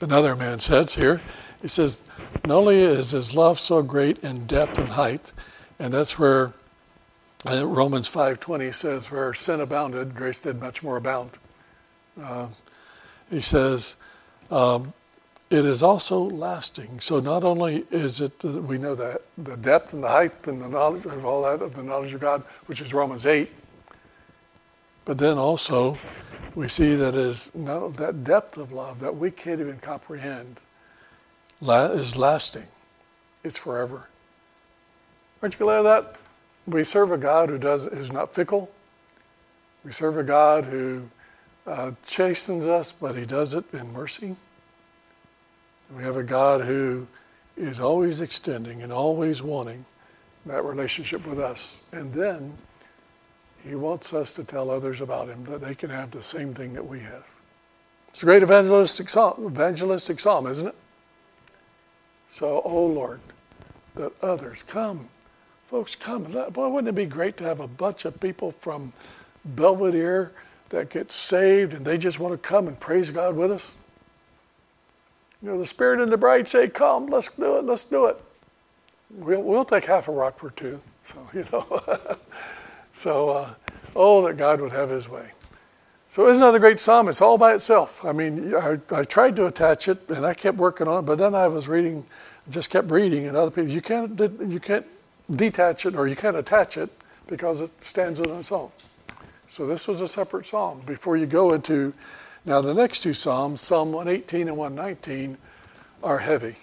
another 0.00 0.36
man 0.36 0.58
says 0.58 0.94
here. 0.94 1.22
He 1.62 1.68
says, 1.68 2.00
not 2.46 2.56
only 2.56 2.80
is 2.80 3.10
his 3.10 3.34
love 3.34 3.58
so 3.58 3.82
great 3.82 4.18
in 4.18 4.46
depth 4.46 4.78
and 4.78 4.90
height, 4.90 5.32
and 5.78 5.92
that's 5.92 6.18
where 6.18 6.52
uh, 7.50 7.66
Romans 7.66 8.08
5.20 8.08 8.72
says, 8.72 9.10
where 9.10 9.34
sin 9.34 9.60
abounded, 9.60 10.14
grace 10.14 10.40
did 10.40 10.60
much 10.60 10.82
more 10.82 10.96
abound. 10.96 11.30
Uh, 12.20 12.48
he 13.30 13.40
says, 13.40 13.96
um, 14.50 14.92
it 15.50 15.64
is 15.64 15.82
also 15.82 16.18
lasting. 16.18 17.00
So 17.00 17.20
not 17.20 17.44
only 17.44 17.84
is 17.90 18.20
it, 18.20 18.42
we 18.42 18.78
know 18.78 18.94
that, 18.94 19.22
the 19.36 19.56
depth 19.56 19.92
and 19.92 20.02
the 20.02 20.08
height 20.08 20.46
and 20.46 20.62
the 20.62 20.68
knowledge 20.68 21.04
of 21.04 21.24
all 21.24 21.42
that, 21.42 21.62
of 21.62 21.74
the 21.74 21.82
knowledge 21.82 22.14
of 22.14 22.20
God, 22.20 22.42
which 22.66 22.80
is 22.80 22.94
Romans 22.94 23.26
8, 23.26 23.50
but 25.04 25.18
then 25.18 25.36
also 25.36 25.98
we 26.54 26.68
see 26.68 26.94
that 26.94 27.14
is 27.14 27.54
no, 27.54 27.90
that 27.90 28.24
depth 28.24 28.56
of 28.56 28.72
love 28.72 29.00
that 29.00 29.16
we 29.16 29.30
can't 29.30 29.60
even 29.60 29.78
comprehend 29.78 30.60
is 31.68 32.16
lasting. 32.16 32.66
It's 33.42 33.58
forever. 33.58 34.08
Aren't 35.42 35.54
you 35.54 35.66
glad 35.66 35.78
of 35.78 35.84
that? 35.84 36.16
We 36.66 36.84
serve 36.84 37.12
a 37.12 37.18
God 37.18 37.50
who 37.50 37.58
does 37.58 37.84
who's 37.84 38.12
not 38.12 38.34
fickle. 38.34 38.70
We 39.84 39.92
serve 39.92 40.16
a 40.16 40.22
God 40.22 40.64
who 40.64 41.08
uh, 41.66 41.92
chastens 42.06 42.66
us, 42.66 42.92
but 42.92 43.14
He 43.16 43.26
does 43.26 43.52
it 43.54 43.64
in 43.74 43.92
mercy. 43.92 44.36
We 45.94 46.02
have 46.04 46.16
a 46.16 46.22
God 46.22 46.62
who 46.62 47.06
is 47.56 47.78
always 47.78 48.20
extending 48.20 48.82
and 48.82 48.92
always 48.92 49.42
wanting 49.42 49.84
that 50.46 50.64
relationship 50.64 51.26
with 51.26 51.38
us. 51.38 51.78
And 51.92 52.12
then 52.12 52.54
he 53.62 53.74
wants 53.74 54.12
us 54.12 54.34
to 54.34 54.44
tell 54.44 54.70
others 54.70 55.00
about 55.00 55.28
him 55.28 55.44
that 55.44 55.60
they 55.60 55.74
can 55.74 55.90
have 55.90 56.10
the 56.10 56.22
same 56.22 56.52
thing 56.52 56.74
that 56.74 56.86
we 56.86 57.00
have. 57.00 57.30
It's 58.08 58.22
a 58.22 58.26
great 58.26 58.42
evangelistic 58.42 59.08
psalm, 59.08 59.46
evangelistic 59.46 60.20
psalm, 60.20 60.46
isn't 60.46 60.68
it? 60.68 60.74
So, 62.26 62.62
oh 62.64 62.86
Lord, 62.86 63.20
that 63.94 64.12
others 64.22 64.62
come. 64.62 65.08
Folks, 65.68 65.94
come. 65.94 66.24
Boy, 66.24 66.68
wouldn't 66.68 66.88
it 66.88 66.94
be 66.94 67.06
great 67.06 67.36
to 67.38 67.44
have 67.44 67.60
a 67.60 67.68
bunch 67.68 68.04
of 68.04 68.20
people 68.20 68.52
from 68.52 68.92
Belvedere 69.44 70.32
that 70.70 70.90
get 70.90 71.10
saved 71.10 71.74
and 71.74 71.84
they 71.84 71.98
just 71.98 72.18
want 72.18 72.32
to 72.32 72.38
come 72.38 72.68
and 72.68 72.78
praise 72.78 73.10
God 73.10 73.36
with 73.36 73.50
us? 73.50 73.76
You 75.42 75.50
know, 75.50 75.58
the 75.58 75.66
Spirit 75.66 76.00
and 76.00 76.10
the 76.10 76.16
bride 76.16 76.48
say, 76.48 76.68
Come, 76.68 77.06
let's 77.06 77.28
do 77.28 77.58
it, 77.58 77.64
let's 77.64 77.84
do 77.84 78.06
it. 78.06 78.20
We'll, 79.10 79.42
we'll 79.42 79.64
take 79.64 79.84
half 79.84 80.08
a 80.08 80.12
rock 80.12 80.38
for 80.38 80.50
two. 80.50 80.80
So, 81.02 81.28
you 81.34 81.44
know. 81.52 82.16
So, 82.94 83.30
uh, 83.30 83.54
oh, 83.96 84.26
that 84.26 84.36
God 84.36 84.60
would 84.60 84.72
have 84.72 84.88
his 84.88 85.08
way. 85.08 85.30
So, 86.14 86.28
isn't 86.28 86.40
that 86.40 86.54
a 86.54 86.60
great 86.60 86.78
psalm? 86.78 87.08
It's 87.08 87.20
all 87.20 87.38
by 87.38 87.54
itself. 87.54 88.04
I 88.04 88.12
mean, 88.12 88.54
I, 88.54 88.78
I 88.92 89.02
tried 89.02 89.34
to 89.34 89.46
attach 89.46 89.88
it 89.88 90.08
and 90.08 90.24
I 90.24 90.32
kept 90.32 90.56
working 90.58 90.86
on 90.86 91.02
it, 91.02 91.06
but 91.06 91.18
then 91.18 91.34
I 91.34 91.48
was 91.48 91.66
reading, 91.66 92.06
just 92.48 92.70
kept 92.70 92.88
reading, 92.92 93.26
and 93.26 93.36
other 93.36 93.50
people, 93.50 93.68
you 93.68 93.80
can't, 93.80 94.20
you 94.46 94.60
can't 94.60 94.86
detach 95.28 95.86
it 95.86 95.96
or 95.96 96.06
you 96.06 96.14
can't 96.14 96.36
attach 96.36 96.76
it 96.76 96.88
because 97.26 97.60
it 97.60 97.82
stands 97.82 98.20
on 98.20 98.30
its 98.38 98.52
own. 98.52 98.70
So, 99.48 99.66
this 99.66 99.88
was 99.88 100.00
a 100.00 100.06
separate 100.06 100.46
psalm. 100.46 100.82
Before 100.86 101.16
you 101.16 101.26
go 101.26 101.52
into, 101.52 101.92
now 102.44 102.60
the 102.60 102.74
next 102.74 103.00
two 103.00 103.12
psalms, 103.12 103.60
Psalm 103.60 103.90
118 103.90 104.46
and 104.46 104.56
119, 104.56 105.36
are 106.04 106.18
heavy. 106.18 106.54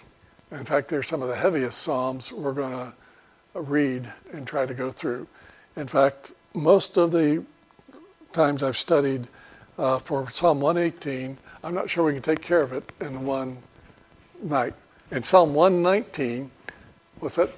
In 0.50 0.64
fact, 0.64 0.88
they're 0.88 1.02
some 1.02 1.20
of 1.20 1.28
the 1.28 1.36
heaviest 1.36 1.78
psalms 1.78 2.32
we're 2.32 2.54
going 2.54 2.72
to 2.72 3.60
read 3.60 4.14
and 4.32 4.46
try 4.46 4.64
to 4.64 4.72
go 4.72 4.90
through. 4.90 5.28
In 5.76 5.88
fact, 5.88 6.32
most 6.54 6.96
of 6.96 7.12
the 7.12 7.44
times 8.32 8.62
I've 8.62 8.78
studied 8.78 9.28
uh, 9.82 9.98
for 9.98 10.30
Psalm 10.30 10.60
118, 10.60 11.36
I'm 11.64 11.74
not 11.74 11.90
sure 11.90 12.04
we 12.04 12.12
can 12.12 12.22
take 12.22 12.40
care 12.40 12.62
of 12.62 12.72
it 12.72 12.92
in 13.00 13.26
one 13.26 13.58
night. 14.40 14.74
In 15.10 15.24
Psalm 15.24 15.54
119, 15.54 16.52
what's 17.18 17.34
that? 17.34 17.50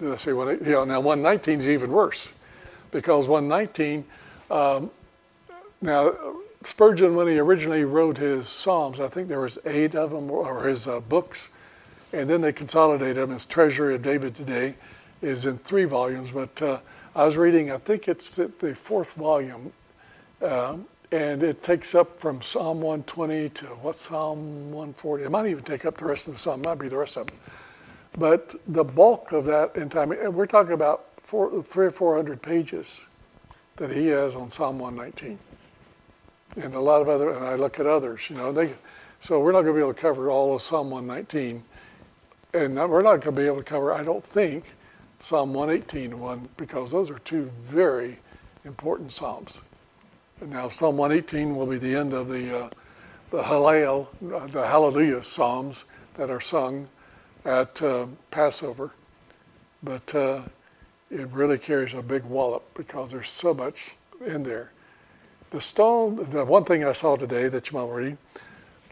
Did 0.00 0.12
I 0.12 0.16
say 0.16 0.32
one? 0.32 0.58
Yeah, 0.64 0.84
now 0.84 1.00
119 1.00 1.60
is 1.60 1.68
even 1.68 1.92
worse 1.92 2.32
because 2.90 3.28
119, 3.28 4.04
um, 4.50 4.90
now 5.80 6.12
Spurgeon, 6.62 7.14
when 7.14 7.28
he 7.28 7.38
originally 7.38 7.84
wrote 7.84 8.18
his 8.18 8.48
Psalms, 8.48 8.98
I 8.98 9.06
think 9.06 9.28
there 9.28 9.40
was 9.40 9.58
eight 9.64 9.94
of 9.94 10.10
them, 10.10 10.28
or 10.28 10.66
his 10.66 10.88
uh, 10.88 10.98
books, 10.98 11.50
and 12.12 12.28
then 12.28 12.40
they 12.40 12.52
consolidated 12.52 13.16
them 13.16 13.30
as 13.30 13.46
Treasury 13.46 13.94
of 13.94 14.02
David 14.02 14.34
today 14.34 14.74
is 15.22 15.46
in 15.46 15.58
three 15.58 15.84
volumes, 15.84 16.32
but 16.32 16.60
uh, 16.60 16.80
I 17.14 17.24
was 17.24 17.36
reading, 17.36 17.70
I 17.70 17.78
think 17.78 18.08
it's 18.08 18.34
the 18.34 18.74
fourth 18.74 19.14
volume, 19.14 19.72
uh, 20.42 20.76
and 21.12 21.42
it 21.42 21.62
takes 21.62 21.94
up 21.94 22.18
from 22.18 22.42
Psalm 22.42 22.80
120 22.80 23.48
to 23.50 23.66
what 23.66 23.96
Psalm 23.96 24.70
140. 24.72 25.24
It 25.24 25.30
might 25.30 25.46
even 25.46 25.64
take 25.64 25.84
up 25.84 25.96
the 25.96 26.04
rest 26.04 26.28
of 26.28 26.34
the 26.34 26.38
Psalm, 26.38 26.60
it 26.60 26.64
might 26.64 26.78
be 26.78 26.88
the 26.88 26.96
rest 26.96 27.16
of 27.16 27.26
them. 27.26 27.36
But 28.18 28.54
the 28.66 28.84
bulk 28.84 29.32
of 29.32 29.44
that 29.44 29.76
in 29.76 29.88
time, 29.88 30.10
and 30.12 30.34
we're 30.34 30.46
talking 30.46 30.72
about 30.72 31.04
four, 31.18 31.62
three 31.62 31.86
or 31.86 31.90
four 31.90 32.16
hundred 32.16 32.42
pages 32.42 33.06
that 33.76 33.90
he 33.90 34.06
has 34.08 34.34
on 34.34 34.50
Psalm 34.50 34.78
119, 34.78 35.38
and 36.56 36.74
a 36.74 36.80
lot 36.80 37.02
of 37.02 37.08
other. 37.08 37.30
And 37.30 37.44
I 37.44 37.56
look 37.56 37.78
at 37.78 37.86
others, 37.86 38.30
you 38.30 38.36
know, 38.36 38.52
they. 38.52 38.72
So 39.20 39.40
we're 39.40 39.52
not 39.52 39.62
going 39.62 39.74
to 39.74 39.78
be 39.78 39.80
able 39.80 39.94
to 39.94 40.00
cover 40.00 40.30
all 40.30 40.54
of 40.54 40.62
Psalm 40.62 40.90
119, 40.90 41.62
and 42.54 42.76
we're 42.76 43.02
not 43.02 43.20
going 43.20 43.34
to 43.34 43.40
be 43.40 43.46
able 43.46 43.58
to 43.58 43.64
cover, 43.64 43.92
I 43.92 44.04
don't 44.04 44.24
think, 44.24 44.74
Psalm 45.18 45.54
118 45.54 46.18
one 46.20 46.48
because 46.56 46.90
those 46.90 47.10
are 47.10 47.18
two 47.20 47.50
very 47.60 48.18
important 48.64 49.12
psalms. 49.12 49.60
Now 50.44 50.68
Psalm 50.68 50.98
118 50.98 51.56
will 51.56 51.66
be 51.66 51.78
the 51.78 51.94
end 51.94 52.12
of 52.12 52.28
the 52.28 52.64
uh, 52.64 52.70
the 53.30 53.42
Hallel, 53.42 54.08
uh, 54.32 54.46
the 54.46 54.66
Hallelujah 54.66 55.22
psalms 55.22 55.84
that 56.14 56.28
are 56.28 56.40
sung 56.40 56.88
at 57.44 57.80
uh, 57.82 58.06
Passover, 58.30 58.92
but 59.82 60.14
uh, 60.14 60.42
it 61.10 61.28
really 61.28 61.58
carries 61.58 61.94
a 61.94 62.02
big 62.02 62.24
wallop 62.24 62.62
because 62.74 63.12
there's 63.12 63.30
so 63.30 63.54
much 63.54 63.96
in 64.24 64.42
there. 64.42 64.72
The 65.50 65.60
stone, 65.60 66.16
the 66.30 66.44
one 66.44 66.64
thing 66.64 66.84
I 66.84 66.92
saw 66.92 67.16
today 67.16 67.48
that 67.48 67.70
you 67.70 67.78
might 67.78 67.92
read, 67.92 68.18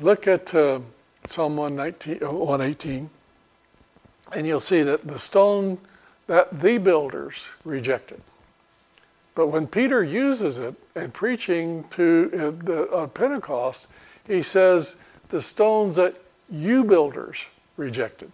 look 0.00 0.26
at 0.26 0.54
uh, 0.54 0.80
Psalm 1.26 1.56
119, 1.56 2.26
118, 2.26 3.10
and 4.34 4.46
you'll 4.46 4.60
see 4.60 4.82
that 4.82 5.06
the 5.06 5.18
stone 5.18 5.78
that 6.26 6.60
the 6.60 6.78
builders 6.78 7.46
rejected. 7.64 8.22
But 9.34 9.48
when 9.48 9.66
Peter 9.66 10.02
uses 10.02 10.58
it 10.58 10.74
in 10.94 11.10
preaching 11.10 11.84
to 11.90 12.30
uh, 12.32 12.64
the, 12.64 12.88
uh, 12.90 13.06
Pentecost, 13.08 13.88
he 14.26 14.42
says, 14.42 14.96
the 15.28 15.42
stones 15.42 15.96
that 15.96 16.14
you 16.48 16.84
builders 16.84 17.46
rejected. 17.76 18.30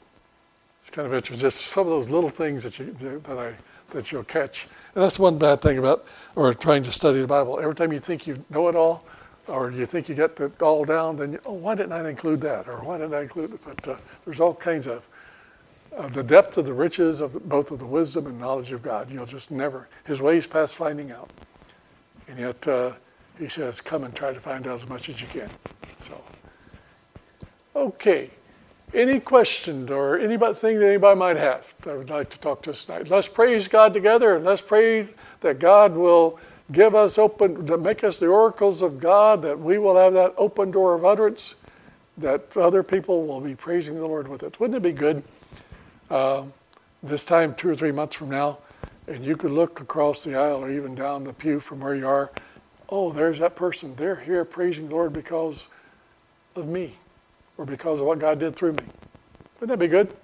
It's 0.81 0.91
kind 0.91 1.07
of 1.07 1.15
interesting, 1.15 1.41
just 1.41 1.61
some 1.61 1.87
of 1.87 1.91
those 1.91 2.11
little 2.11 2.29
things 2.29 2.63
that, 2.65 2.79
you, 2.79 2.93
that, 2.93 3.39
I, 3.39 3.55
that 3.91 4.13
you'll 4.13 4.25
catch. 4.25 4.67
And 4.95 5.03
that's 5.05 5.19
one 5.19 5.39
bad 5.39 5.61
thing 5.61 5.79
about 5.79 6.05
or 6.35 6.53
trying 6.55 6.83
to 6.85 6.93
study 6.93 7.21
the 7.21 7.27
Bible. 7.27 7.59
Every 7.61 7.75
time 7.75 7.93
you 7.93 7.99
think 7.99 8.27
you 8.27 8.45
know 8.51 8.69
it 8.69 8.77
all, 8.77 9.05
or 9.47 9.71
you 9.71 9.87
think 9.87 10.09
you 10.09 10.15
got 10.15 10.39
it 10.39 10.63
all 10.63 10.85
down, 10.85 11.17
then 11.17 11.33
you, 11.33 11.41
oh, 11.45 11.53
why 11.53 11.75
didn't 11.75 11.93
I 11.93 12.09
include 12.09 12.41
that? 12.43 12.69
Or 12.69 12.85
why 12.85 12.99
didn't 12.99 13.15
I 13.15 13.23
include 13.23 13.53
it? 13.55 13.61
But 13.65 13.89
uh, 13.89 13.97
there's 14.25 14.41
all 14.41 14.55
kinds 14.55 14.87
of 14.87 15.07
uh, 15.97 16.09
the 16.09 16.23
depth 16.23 16.57
of 16.57 16.67
the 16.67 16.73
riches 16.73 17.21
of 17.21 17.33
the, 17.33 17.41
both 17.41 17.71
of 17.71 17.79
the 17.79 17.87
wisdom 17.87 18.27
and 18.27 18.39
knowledge 18.39 18.73
of 18.73 18.83
God. 18.83 19.11
You'll 19.11 19.27
just 19.27 19.51
never, 19.51 19.89
his 20.05 20.21
ways 20.21 20.47
past 20.47 20.77
finding 20.77 21.11
out. 21.11 21.31
And 22.29 22.39
yet, 22.39 22.69
uh, 22.69 22.93
he 23.39 23.49
says, 23.49 23.81
come 23.81 24.05
and 24.05 24.15
try 24.15 24.33
to 24.33 24.41
find 24.41 24.67
out 24.67 24.75
as 24.75 24.89
much 24.89 25.09
as 25.09 25.21
you 25.21 25.27
can. 25.27 25.51
So, 25.97 26.23
okay. 27.75 28.31
Any 28.93 29.21
questions 29.21 29.91
or 29.91 30.19
anything 30.19 30.81
that 30.81 30.87
anybody 30.87 31.19
might 31.19 31.37
have 31.37 31.75
that 31.83 31.97
would 31.97 32.11
like 32.11 32.31
to 32.31 32.41
talk 32.41 32.63
to 32.63 32.71
us 32.71 32.85
tonight? 32.85 33.09
Let's 33.09 33.29
praise 33.29 33.69
God 33.69 33.95
together 33.95 34.35
and 34.35 34.45
let's 34.45 34.61
pray 34.61 35.07
that 35.41 35.61
God 35.61 35.95
will 35.95 36.39
give 36.73 36.95
us 36.95 37.17
open, 37.17 37.83
make 37.83 38.03
us 38.03 38.19
the 38.19 38.27
oracles 38.27 38.83
of 38.83 38.99
God, 38.99 39.43
that 39.43 39.59
we 39.59 39.79
will 39.79 39.97
have 39.97 40.13
that 40.15 40.35
open 40.37 40.71
door 40.73 40.95
of 40.95 41.05
utterance 41.05 41.55
that 42.19 42.57
other 42.57 42.83
people 42.83 43.27
will 43.27 43.41
be 43.41 43.55
praising 43.55 43.95
the 43.95 44.07
Lord 44.07 44.29
with 44.29 44.43
it. 44.43 44.59
Wouldn't 44.61 44.77
it 44.77 44.83
be 44.83 44.93
good 44.93 45.23
uh, 46.11 46.45
this 47.03 47.25
time, 47.25 47.55
two 47.55 47.71
or 47.71 47.75
three 47.75 47.93
months 47.93 48.17
from 48.17 48.31
now, 48.31 48.59
and 49.07 49.25
you 49.25 49.37
could 49.37 49.51
look 49.51 49.81
across 49.81 50.25
the 50.25 50.35
aisle 50.37 50.65
or 50.65 50.71
even 50.71 50.95
down 50.95 51.25
the 51.25 51.33
pew 51.33 51.61
from 51.61 51.81
where 51.81 51.95
you 51.95 52.07
are? 52.07 52.31
Oh, 52.89 53.13
there's 53.13 53.39
that 53.39 53.57
person. 53.57 53.95
They're 53.95 54.17
here 54.17 54.45
praising 54.45 54.89
the 54.89 54.95
Lord 54.95 55.13
because 55.13 55.69
of 56.57 56.67
me 56.67 56.95
or 57.57 57.65
because 57.65 58.01
of 58.01 58.07
what 58.07 58.19
God 58.19 58.41
did 58.41 58.57
through 58.57 58.73
me. 58.73 58.85
Wouldn't 59.61 59.79
that 59.79 59.79
be 59.79 59.89
good? 59.89 60.15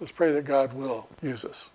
Let's 0.00 0.12
pray 0.12 0.32
that 0.32 0.44
God 0.44 0.72
will 0.72 1.08
use 1.22 1.44
us. 1.44 1.70